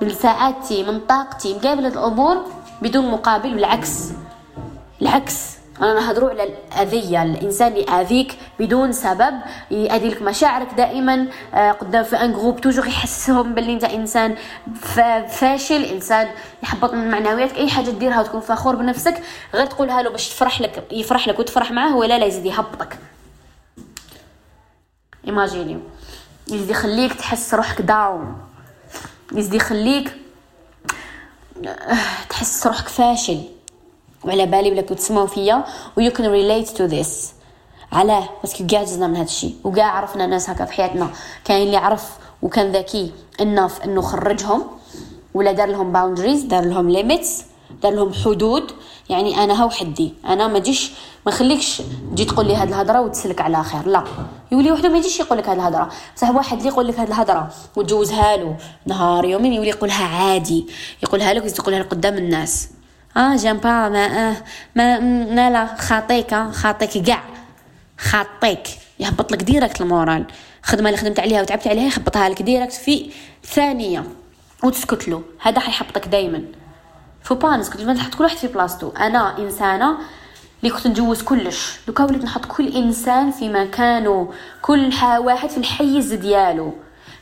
من 0.00 0.14
ساعاتي 0.14 0.82
من 0.82 1.00
طاقتي 1.00 1.54
من 1.54 1.60
قابل 1.60 1.84
هاد 1.84 1.92
الأمور 1.92 2.44
بدون 2.82 3.10
مقابل 3.10 3.54
بالعكس. 3.54 4.10
العكس. 5.02 5.55
أنا 5.82 6.00
على 6.30 6.44
الأذية. 6.44 7.22
الإنسان 7.22 7.72
اللي 7.72 7.84
اذيك 7.84 8.38
بدون 8.58 8.92
سبب 8.92 9.34
يأذي 9.70 10.08
لك 10.08 10.22
مشاعرك 10.22 10.74
دائما 10.76 11.26
آه، 11.54 11.72
قدام 11.72 12.04
في 12.04 12.16
un 12.16 12.32
groupe 12.32 12.60
toujours 12.60 12.86
يحسسهم 12.86 13.54
باللي 13.54 13.72
أنت 13.72 13.84
إنسان 13.84 14.36
فاشل. 15.28 15.84
إنسان 15.84 16.28
يحبط 16.62 16.94
من 16.94 17.10
معنوياتك. 17.10 17.56
أي 17.56 17.68
حاجة 17.68 17.90
ديرها 17.90 18.20
وتكون 18.20 18.40
فخور 18.40 18.76
بنفسك 18.76 19.22
غير 19.54 19.66
تقولها 19.66 20.02
له 20.02 20.10
باش 20.10 20.28
تفرح 20.28 20.60
لك 20.60 20.84
يفرح 20.92 21.28
لك 21.28 21.38
وتفرح 21.38 21.70
معاه 21.70 21.96
ولا 21.96 22.18
لا 22.18 22.26
يزيد 22.26 22.46
يهبطك. 22.46 22.98
imaginer 25.26 25.78
يزيد 26.48 26.70
يخليك 26.70 27.14
تحس 27.14 27.54
روحك 27.54 27.82
down 27.82 28.36
يزيد 29.32 29.54
يخليك 29.54 30.12
آه، 31.66 31.96
تحس 32.28 32.66
روحك 32.66 32.88
فاشل. 32.88 33.55
وعلى 34.26 34.46
بالي 34.46 34.70
بلي 34.70 34.82
كنت 34.82 34.98
تسمعوا 34.98 35.26
فيا 35.26 35.64
و 35.98 36.08
you 36.08 36.12
can 36.12 36.24
relate 36.24 36.70
to 36.76 36.90
this. 36.92 37.08
علاه 37.92 38.28
parce 38.42 38.57
que 38.57 38.66
كاع 38.66 38.82
جزنا 38.82 39.06
من 39.06 39.16
هذا 39.16 39.24
الشيء 39.24 39.54
وكاع 39.64 39.86
عرفنا 39.90 40.26
ناس 40.26 40.50
هكا 40.50 40.64
في 40.64 40.72
حياتنا 40.72 41.10
كاين 41.44 41.66
اللي 41.66 41.76
عرف 41.76 42.10
وكان 42.42 42.72
ذكي 42.72 43.12
enough 43.40 43.82
إنه 43.84 44.00
خرجهم 44.00 44.62
ولا 45.34 45.52
دار 45.52 45.68
لهم 45.68 45.92
boundaries 45.92 46.42
دار 46.42 46.64
لهم 46.64 46.90
limites 46.90 47.44
دار 47.82 47.92
لهم 47.92 48.12
حدود. 48.12 48.72
يعني 49.08 49.44
أنا 49.44 49.62
ها 49.62 49.64
وحدي 49.64 50.14
أنا 50.26 50.46
ما 50.48 50.58
جيش 50.58 50.92
ما 51.26 51.32
خليكش 51.32 51.82
تجي 52.12 52.24
تقول 52.24 52.46
لي 52.46 52.56
هاد 52.56 52.68
الهضرة 52.68 53.00
وتسلك 53.00 53.40
على 53.40 53.64
خير 53.64 53.86
لا. 53.86 54.04
يولي 54.52 54.72
وحده 54.72 54.88
ما 54.88 54.98
يجيش 54.98 55.20
يقول 55.20 55.38
لك 55.38 55.48
هاد 55.48 55.58
الهضرة. 55.58 55.88
بصح 56.16 56.30
واحد 56.30 56.56
اللي 56.56 56.68
يقول 56.68 56.88
لك 56.88 57.00
هاد 57.00 57.08
الهضرة 57.08 57.48
وتجوزها 57.76 58.36
له 58.36 58.56
نهار 58.86 59.24
يومين 59.24 59.52
يولي 59.52 59.68
يقولها 59.68 60.04
عادي 60.04 60.66
يقولها 61.02 61.34
لك 61.34 61.44
ويقولها 61.44 61.82
قدام 61.82 62.14
الناس. 62.14 62.68
آه 63.16 63.36
j'aime 63.36 63.56
pas 63.56 63.88
ما 63.88 64.28
آه 64.28 64.36
ما 64.74 65.00
لا 65.24 65.50
لا 65.50 65.76
خاطيك 65.76 66.34
خاطيك 66.34 67.06
كاع. 67.06 67.22
خاطيك. 67.98 68.68
يهبط 69.00 69.32
لك 69.32 69.42
direct 69.42 69.80
ال 69.80 69.87
moral. 69.87 70.26
خدمه 70.62 70.88
اللي 70.88 71.00
خدمت 71.00 71.20
عليها 71.20 71.42
وتعبت 71.42 71.66
عليها 71.66 71.84
يهبطها 71.84 72.28
لك 72.28 72.42
direct 72.42 72.72
في 72.72 73.10
ثانية. 73.44 74.04
وتسكت 74.64 75.08
له. 75.08 75.22
هذا 75.42 75.60
حيحبطك 75.60 76.08
دائما 76.08 76.42
فو 77.22 77.34
با 77.34 77.56
نسكت 77.56 77.80
ما 77.80 77.92
نحط 77.92 78.14
كل 78.14 78.24
واحد 78.24 78.36
في 78.36 78.46
بلاصتو. 78.46 78.90
أنا 78.90 79.38
إنسانة 79.38 79.96
اللي 80.62 80.74
كنت 80.74 80.86
نجوز 80.86 81.22
كلش. 81.22 81.78
دوكا 81.86 82.04
وليت 82.04 82.24
نحط 82.24 82.44
كل 82.44 82.76
إنسان 82.76 83.30
في 83.30 83.48
مكانه. 83.48 84.32
كل 84.62 84.92
واحد 85.18 85.50
في 85.50 85.56
الحيز 85.58 86.12
ديالو. 86.12 86.74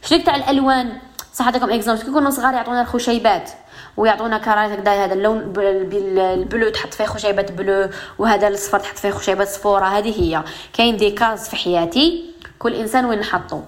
شغل 0.03 0.27
تاع 0.27 0.37
الألوان؟ 0.37 0.99
صح 1.35 1.49
عطيكم 1.49 1.71
exemple 1.71 2.03
كي 2.03 2.11
كنا 2.11 2.31
صغار 2.31 2.55
يعطونا 2.55 2.83
الخشيبات 2.83 3.51
ويعطونا 3.97 4.39
كرات 4.39 4.71
هكذا 4.71 5.05
هذا 5.05 5.15
اللون 5.15 5.53
ال 6.19 6.29
bleu 6.29 6.69
تحط 6.69 6.95
فيه 6.95 7.05
خشيبات 7.05 7.53
bleu 7.53 7.89
وهذا 8.19 8.49
الصفر 8.49 8.79
تحط 8.79 8.97
فيه 8.99 9.11
خشيبات 9.11 9.49
صفورة 9.49 9.85
هذه 9.85 10.23
هي. 10.23 10.45
كاين 10.73 10.97
des 10.97 11.11
cases 11.11 11.49
في 11.49 11.57
حياتي 11.57 12.25
كل 12.59 12.75
إنسان 12.75 13.05
وين 13.05 13.19
نحطو؟ 13.19 13.61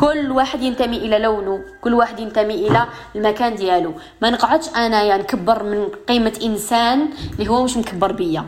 كل 0.00 0.30
واحد 0.30 0.62
ينتمي 0.62 0.96
إلى 0.96 1.18
لونه 1.18 1.60
كل 1.80 1.94
واحد 1.94 2.20
ينتمي 2.20 2.54
إلى 2.54 2.86
المكان 3.16 3.54
ديالو. 3.54 3.92
ما 4.22 4.30
نقعدش 4.30 4.68
أنا 4.68 5.02
يعني 5.02 5.22
نكبر 5.22 5.62
من 5.62 5.88
قيمة 6.08 6.32
إنسان 6.42 7.08
اللي 7.38 7.50
هو 7.50 7.64
مش 7.64 7.76
مكبر 7.76 8.12
بيا. 8.12 8.44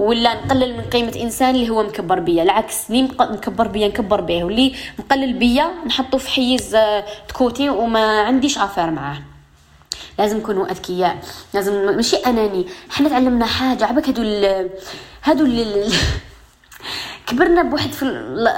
ولا 0.00 0.34
نقلل 0.34 0.76
من 0.76 0.82
قيمة 0.82 1.12
إنسان 1.20 1.54
اللي 1.54 1.70
هو 1.70 1.82
مكبر 1.82 2.20
بيا. 2.20 2.42
العكس 2.42 2.90
اللي 2.90 3.02
مكبر 3.02 3.68
بيا 3.68 3.88
نكبر 3.88 4.20
به 4.20 4.44
واللي 4.44 4.74
مقلل 4.98 5.32
بيا 5.32 5.70
نحطه 5.86 6.18
في 6.18 6.30
حيز 6.30 6.74
آه، 6.74 7.04
à 7.28 7.36
côté 7.36 7.70
وما 7.70 8.20
عنديش 8.20 8.58
affaire 8.58 8.90
معاه. 8.90 9.18
لازم 10.18 10.36
نكونوا 10.36 10.70
أذكياء. 10.70 11.16
لازم 11.54 11.96
ماشي 11.96 12.16
أناني. 12.16 12.66
حنا 12.90 13.08
تعلمنا 13.08 13.46
حاجة. 13.46 13.84
عبك 13.84 14.08
هادو 14.08 14.22
ال... 14.22 14.70
هادو 15.24 15.44
ال... 15.44 15.92
كبرنا 17.26 17.62
بواحد 17.62 17.92
في 17.92 18.04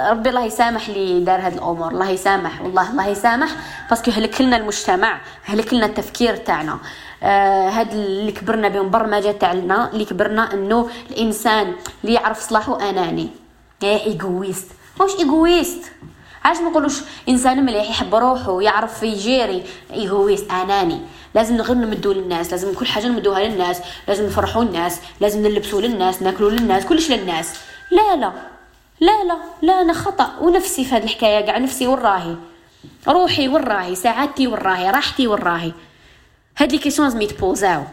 ربي 0.09 0.29
الله 0.29 0.45
يسامح 0.45 0.89
لي 0.89 1.19
دار 1.19 1.39
هاد 1.39 1.53
الأمور. 1.53 1.91
الله 1.91 2.09
يسامح 2.09 2.61
والله 2.61 2.91
الله 2.91 3.07
يسامح. 3.07 3.49
باسكو 3.89 4.11
هلك 4.11 4.41
لنا 4.41 4.57
المجتمع 4.57 5.21
هلك 5.43 5.73
لنا 5.73 5.85
التفكير 5.85 6.35
تاعنا. 6.35 6.79
هاد 7.23 7.93
اللي 7.93 8.31
كبرنا 8.31 8.67
بهم 8.67 8.89
برمجه 8.89 9.31
تاعنا 9.31 9.91
اللي 9.93 10.05
كبرنا 10.05 10.53
إنه 10.53 10.89
الإنسان 11.11 11.75
اللي 12.03 12.13
يعرف 12.13 12.39
صلاحه 12.39 12.89
أناني. 12.89 13.29
إيه 13.83 14.05
إيغويست. 14.05 14.67
واش 14.99 15.19
إيغويست. 15.19 15.83
علاش 16.45 16.57
ما 16.57 16.69
نقولوش 16.69 17.01
إنسان 17.29 17.65
مليح 17.65 17.89
يحب 17.89 18.15
روحه 18.15 18.61
يعرف 18.61 19.03
ي 19.03 19.13
gérer 19.13 19.63
égoïste 19.93 20.51
أناني. 20.51 21.01
لازم 21.35 21.61
غير 21.61 21.77
نمدوا 21.77 22.13
للناس 22.13 22.51
لازم 22.51 22.73
كل 22.73 22.85
حاجة 22.85 23.07
نمدوها 23.07 23.47
للناس 23.47 23.81
لازم 24.07 24.25
نفرحوا 24.25 24.63
الناس 24.63 24.99
لازم 25.21 25.43
نلبسوا 25.43 25.81
للناس 25.81 26.21
ناكلوا 26.21 26.51
للناس 26.51 26.85
كلش 26.85 27.11
للناس. 27.11 27.59
لا 27.91 28.15
لا. 28.15 28.33
لا 28.99 29.23
لا. 29.23 29.37
لا 29.61 29.81
أنا 29.81 29.93
خطأ. 29.93 30.31
ونفسي 30.41 30.85
في 30.85 30.95
هذه 30.95 31.03
الحكاية 31.03 31.45
كاع 31.45 31.57
نفسي 31.57 31.87
وراهي 31.87 32.35
روحي 33.07 33.47
وراهي 33.47 33.95
سعادتي 33.95 34.47
وراهي 34.47 34.89
راحتي 34.89 35.27
وراهي 35.27 35.71
هاد 36.57 36.71
les 36.71 36.77
questions 36.77 37.07
لازم 37.07 37.21
يت 37.21 37.35
poser 37.35 37.69
او. 37.69 37.83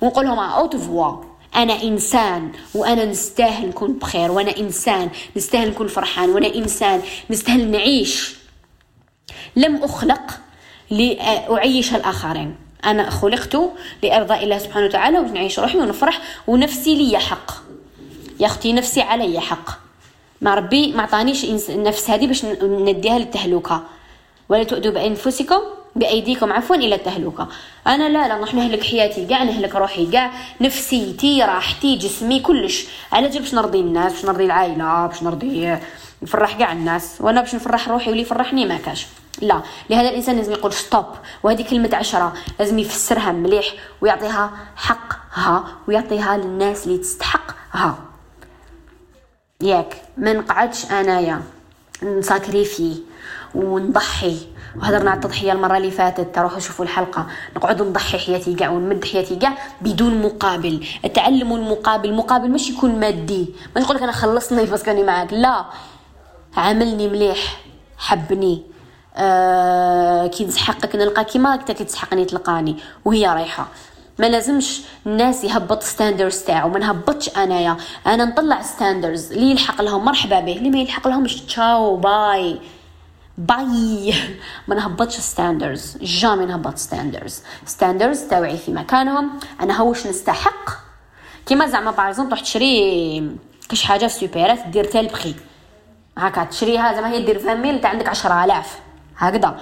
ونقول 0.00 0.24
لهم 0.24 0.38
autrefois 0.38 1.24
أنا 1.56 1.82
إنسان 1.82 2.52
وأنا 2.74 3.04
نستاهل 3.04 3.68
نكون 3.68 3.92
بخير 3.92 4.30
وأنا 4.32 4.56
إنسان 4.58 5.10
نستاهل 5.36 5.68
نكون 5.70 5.88
فرحان 5.88 6.30
وأنا 6.30 6.54
إنسان 6.54 7.02
نستاهل 7.30 7.70
نعيش. 7.70 8.36
لم 9.56 9.84
أخلق 9.84 10.40
لأعيش 10.90 11.94
الآخرين. 11.94 12.56
أنا 12.84 13.10
خلقت 13.10 13.58
لأرضاء 14.02 14.44
الله 14.44 14.58
سبحانه 14.58 14.86
وتعالى 14.86 15.18
ونعيش 15.18 15.58
روحي 15.58 15.78
ونفرح 15.78 16.20
ونفسي 16.46 16.94
لي 16.94 17.18
حق. 17.18 17.50
يا 18.40 18.46
أختي 18.46 18.72
نفسي 18.72 19.00
علي 19.00 19.40
حق. 19.40 19.70
ما 20.40 20.54
ربي 20.54 20.92
ما 20.92 21.02
عطانيش 21.02 21.44
النفس 21.70 22.10
هذه 22.10 22.26
باش 22.26 22.44
نديها 22.62 23.18
للتهلكه 23.18 23.82
ولا 24.48 24.64
تؤذوا 24.64 24.92
بأنفسكم 24.92 25.60
بأيديكم. 25.96 26.52
عفوا 26.52 26.76
إلى 26.76 26.94
التهلكة. 26.94 27.48
أنا 27.86 28.08
لا 28.08 28.28
لا 28.28 28.36
نروح 28.36 28.54
نهلك 28.54 28.84
حياتي 28.84 29.26
كاع 29.26 29.42
نهلك 29.42 29.74
روحي 29.74 30.06
كاع 30.06 30.32
نفسيتي 30.60 31.42
راحتي 31.42 31.96
جسمي 31.96 32.40
كلش. 32.40 32.86
على 33.12 33.28
جال 33.28 33.42
باش 33.42 33.54
نرضي 33.54 33.80
الناس 33.80 34.12
باش 34.12 34.24
نرضي 34.24 34.44
العائلة 34.44 35.06
باش 35.06 35.22
نرضي 35.22 35.78
نفرح 36.22 36.58
كاع 36.58 36.72
الناس. 36.72 37.16
وأنا 37.20 37.40
باش 37.40 37.54
نفرح 37.54 37.88
روحي 37.88 38.10
واللي 38.10 38.22
يفرحني 38.22 38.66
ما 38.66 38.76
كاش. 38.76 39.06
لا 39.42 39.62
لهذا 39.90 40.08
الإنسان 40.08 40.36
لازم 40.36 40.52
يقول 40.52 40.72
ستوب 40.72 41.06
وهذه 41.42 41.62
كلمة 41.70 41.90
عشرة. 41.96 42.32
لازم 42.58 42.78
يفسرها 42.78 43.32
مليح 43.32 43.66
ويعطيها 44.00 44.50
حقها 44.76 45.64
ويعطيها 45.88 46.36
للناس 46.36 46.86
اللي 46.86 46.98
تستحقها. 46.98 47.98
ياك 49.60 50.02
ما 50.16 50.32
نقعدش 50.32 50.92
أنايا. 50.92 51.42
نساكريفي 52.02 53.02
ونضحي. 53.54 54.36
وهضرنا 54.76 55.10
على 55.10 55.16
التضحية 55.18 55.52
المرة 55.52 55.76
اللي 55.76 55.90
فاتت. 55.90 56.34
تروحوا 56.34 56.58
شوفوا 56.58 56.84
الحلقة. 56.84 57.26
نقعد 57.56 57.82
نضحي 57.82 58.18
حياتي 58.18 58.54
كاع 58.54 58.70
ونمد 58.70 59.04
حياتي 59.04 59.36
كاع 59.36 59.58
بدون 59.80 60.22
مقابل. 60.22 60.86
تعلموا 61.14 61.58
المقابل 61.58 62.08
المقابل 62.08 62.50
مش 62.50 62.70
يكون 62.70 63.00
مادي. 63.00 63.54
ما 63.76 63.82
نقول 63.82 63.96
لك 63.96 64.02
أنا 64.02 64.12
خلصني 64.12 64.64
بس 64.64 64.82
كاني 64.82 65.02
معاك. 65.02 65.32
لا. 65.32 65.64
عاملني 66.56 67.08
مليح. 67.08 67.60
حبني. 67.98 68.62
آه 69.16 70.26
كي 70.26 70.44
نسحقك 70.44 70.96
نلقى 70.96 71.24
كيما 71.24 71.54
انت 71.54 71.70
كي 71.72 71.84
تسحقني 71.84 72.24
تلقاني. 72.24 72.76
وهي 73.04 73.26
رايحة. 73.26 73.66
ما 74.18 74.26
لازمش 74.26 74.82
الناس 75.06 75.44
يهبط 75.44 75.82
standards 75.82 76.38
تاعو. 76.38 76.68
ما 76.68 76.78
نهبطش 76.78 77.28
أنايا. 77.36 77.76
أنا 78.06 78.24
نطلع 78.24 78.62
standards 78.62 79.32
اللي 79.32 79.50
يلحق 79.50 79.82
لهم. 79.82 80.04
مرحبا 80.04 80.40
به. 80.40 80.56
اللي 80.56 80.70
ما 80.70 80.78
يلحق 80.78 81.08
لهمش. 81.08 81.40
ciao. 81.40 81.96
bye. 81.96 82.60
bye. 83.38 84.14
ما 84.68 84.74
نهبطش 84.74 85.16
standards 85.16 85.96
jamais 86.02 86.46
نهبط 86.46 86.76
standards 86.76 87.42
standards 87.66 88.20
تاوعي 88.20 88.56
في 88.56 88.72
مكانهم. 88.72 89.30
أنا 89.60 89.80
واش 89.80 90.06
نستحق؟ 90.06 90.70
كيما 91.46 91.66
زعما 91.66 91.90
par 91.90 92.12
تروح 92.12 92.40
تشري 92.40 93.36
كاش 93.68 93.84
حاجة 93.84 94.06
في 94.06 94.14
supérette 94.14 94.66
دير 94.66 94.84
تال 94.84 95.06
prix 95.06 95.34
هكا 96.18 96.44
تشريها 96.44 96.94
زعما 96.94 97.08
هي 97.10 97.24
دير 97.24 97.38
20 97.38 97.62
mille 97.62 97.74
أنت 97.74 97.86
عندك 97.86 98.08
10000 98.08 98.80
هكذا. 99.16 99.56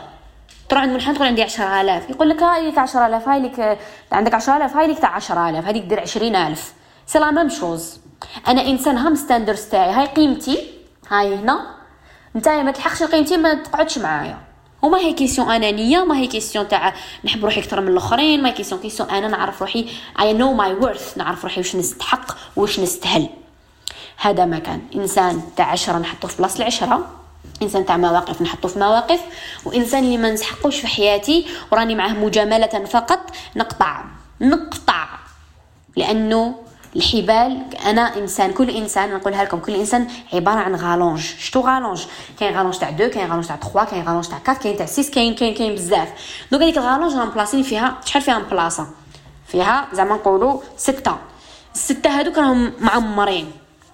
تروح 0.69 0.83
عند 0.83 0.93
محل 0.93 1.15
تقول 1.15 1.27
عندي 1.27 1.43
10000 1.43 2.11
يقول 2.11 2.29
لك 2.29 2.43
هاي 2.43 2.71
لك 2.71 2.79
10000 2.79 3.29
هاي 3.29 3.41
لك 3.41 3.79
عندك 4.13 4.35
10000 4.35 4.77
هاي 4.77 4.87
لك 4.87 4.99
تاع 4.99 5.15
10000 5.15 5.67
هذيك 5.67 5.85
دير 5.85 6.01
20000 6.01 6.73
c'est 7.07 7.19
la 7.19 7.31
même 7.31 7.49
chose 7.49 8.01
أنا 8.49 8.67
إنسان 8.67 8.99
هم 8.99 9.15
standards 9.15 9.63
تاعي. 9.63 9.91
هاي 9.91 10.07
قيمتي. 10.07 10.71
هاي 11.11 11.35
هنا. 11.35 11.80
نتايا 12.37 12.63
ما 12.63 12.71
تلحقش 12.71 13.03
قيمتي 13.03 13.37
ما 13.37 13.55
تقعدش 13.55 13.99
معايا. 13.99 14.39
وما 14.83 14.99
هي 14.99 15.13
question 15.13 15.51
أنانية 15.51 16.05
ما 16.05 16.17
هي 16.17 16.27
question 16.27 16.69
تاع 16.69 16.95
نحب 17.25 17.45
روحي 17.45 17.61
أكثر 17.61 17.81
من 17.81 17.89
الآخرين 17.89 18.43
ما 18.43 18.49
هي 18.49 18.53
question 18.53 18.81
question 18.81 19.11
أنا 19.11 19.29
نعرف 19.29 19.61
روحي 19.61 19.89
I 20.21 20.33
know 20.33 20.53
my 20.53 20.73
worth 20.73 21.19
نعرف 21.19 21.45
روحي 21.45 21.61
واش 21.61 21.77
نستحق 21.77 22.37
واش 22.57 22.81
نستهل 22.81 23.29
هذا 24.17 24.45
ما 24.45 24.59
كان. 24.59 24.81
إنسان 24.95 25.43
تاع 25.57 25.67
عشرة 25.67 25.99
نحطه 25.99 26.29
في 26.29 26.39
بلاصه 26.39 26.59
العشرة 26.59 27.11
إنسان 27.63 27.87
تاع 27.87 27.97
مواقف 27.97 28.43
نحطه 28.43 28.69
في 28.69 28.79
مواقف 28.79 29.21
وإنسان 29.65 30.05
اللي 30.05 30.17
ما 30.17 30.31
نسحقوش 30.31 30.81
في 30.81 30.87
حياتي 30.87 31.47
وراني 31.73 31.95
معاه 31.95 32.13
مجاملة 32.13 32.85
فقط 32.85 33.21
نقطع. 33.57 34.05
نقطع. 34.41 35.09
لأنه 35.97 36.55
الحبال 36.97 37.65
أنا 37.87 38.19
إنسان 38.19 38.53
كل 38.53 38.71
إنسان 38.71 39.15
نقولها 39.15 39.45
لكم 39.45 39.59
كل 39.59 39.75
إنسان 39.75 40.09
عبارة 40.33 40.59
عن 40.59 40.75
rallonge. 40.75 41.21
شتو 41.21 41.61
rallonge؟ 41.61 42.03
كاين 42.41 42.57
rallonge 42.57 42.79
تاع 42.79 42.89
2 42.89 43.11
كاين 43.11 43.29
rallonge 43.29 43.47
تاع 43.47 43.57
3 43.57 43.85
كاين 43.85 44.09
rallonge 44.09 44.27
تاع 44.27 44.39
4 44.39 44.63
كاين 44.63 44.77
تاع 44.77 44.87
6 44.87 45.15
كاين 45.15 45.35
كاين 45.35 45.55
كاين 45.55 45.75
بزاف. 45.75 46.09
donc 46.51 46.63
هذيك 46.63 46.79
ال 46.79 46.83
rallonge 46.83 47.15
راهم 47.15 47.31
بلاصين 47.31 47.63
فيها 47.63 48.01
شحال 48.05 48.23
فيها 48.23 48.39
بلاصه 48.39 48.87
فيها 49.47 49.89
زعما 49.93 50.15
نقولوا 50.15 50.61
ستة. 50.77 51.17
الستة 51.75 52.11
هذوك 52.11 52.39
راهم 52.39 52.73
معمرين. 52.81 53.53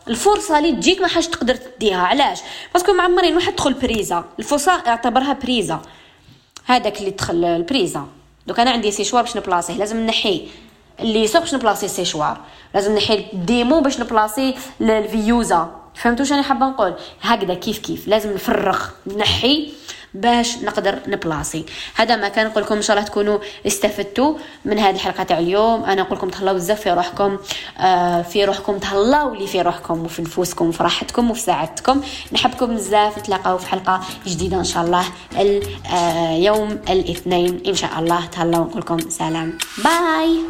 الفرصة 0.08 0.58
اللي 0.58 0.72
تجيك 0.72 1.00
ما 1.00 1.08
راحش 1.08 1.26
تقدر 1.26 1.54
تديها. 1.54 2.02
علاش؟ 2.02 2.40
parce 2.74 2.86
que 2.86 2.92
معمرين 2.92 3.34
واحد 3.36 3.52
تدخل 3.52 3.74
بريزا 3.74 4.24
الفرصة 4.38 4.72
اعتبرها 4.72 5.32
بريزا 5.32 5.80
هذاك 6.66 6.98
اللي 6.98 7.10
دخل 7.10 7.44
البريزا 7.44 8.06
دوك 8.46 8.60
أنا 8.60 8.70
عندي 8.70 8.90
سيشوار 8.90 9.22
باش 9.22 9.36
نبلاصيه 9.36 9.74
لازم 9.74 10.06
نحي. 10.06 10.48
ال 11.00 11.24
lisseur 11.24 11.42
باش 11.42 11.54
نبلاصي 11.54 11.88
سيشوار 11.88 12.36
لازم 12.74 12.94
نحي 12.94 13.26
الديمو 13.32 13.80
باش 13.80 14.00
نبلاصي 14.00 14.54
ال 14.80 14.89
veilleuse 14.89 15.70
فهمتوا 15.94 16.24
شنو 16.24 16.42
حابة 16.42 16.66
نقول؟ 16.66 16.94
هكذا 17.22 17.54
كيف 17.54 17.78
كيف. 17.78 18.08
لازم 18.08 18.34
نفرغ 18.34 18.80
نحي 19.16 19.72
باش 20.14 20.56
نقدر 20.58 20.98
نبلاصي. 21.06 21.64
هذا 21.94 22.16
ما 22.16 22.28
كان 22.28 22.46
نقول 22.46 22.62
لكم. 22.62 22.74
إن 22.74 22.82
شاء 22.82 22.96
الله 22.96 23.08
تكونوا 23.08 23.38
استفدتوا 23.66 24.34
من 24.64 24.78
هذه 24.78 24.94
الحلقة 24.94 25.22
تاع 25.22 25.38
اليوم. 25.38 25.84
أنا 25.84 26.02
نقول 26.02 26.18
لكم 26.18 26.28
تهلاو 26.28 26.54
بزاف 26.54 26.80
في 26.80 26.92
روحكم. 26.92 27.38
آه 27.78 28.22
في 28.22 28.44
روحكم. 28.44 28.78
تهلاو 28.78 29.34
لي 29.34 29.46
في 29.46 29.62
روحكم 29.62 30.04
وفي 30.04 30.22
نفوسكم 30.22 30.68
وفي 30.68 30.82
راحتكم 30.82 31.30
وفي 31.30 31.40
سعادتكم. 31.40 32.00
نحبكم 32.32 32.74
بزاف. 32.74 33.18
نتلاقاو 33.18 33.58
في 33.58 33.66
حلقة 33.66 34.00
جديدة 34.26 34.56
إن 34.56 34.64
شاء 34.64 34.84
الله. 34.84 35.04
آه 35.92 36.78
الاثنين 36.88 37.62
إن 37.66 37.74
شاء 37.74 37.98
الله. 37.98 38.26
تهلاو. 38.26 38.64
نقول 38.64 38.80
لكم 38.80 39.10
سلام. 39.10 39.58
باي. 39.84 40.40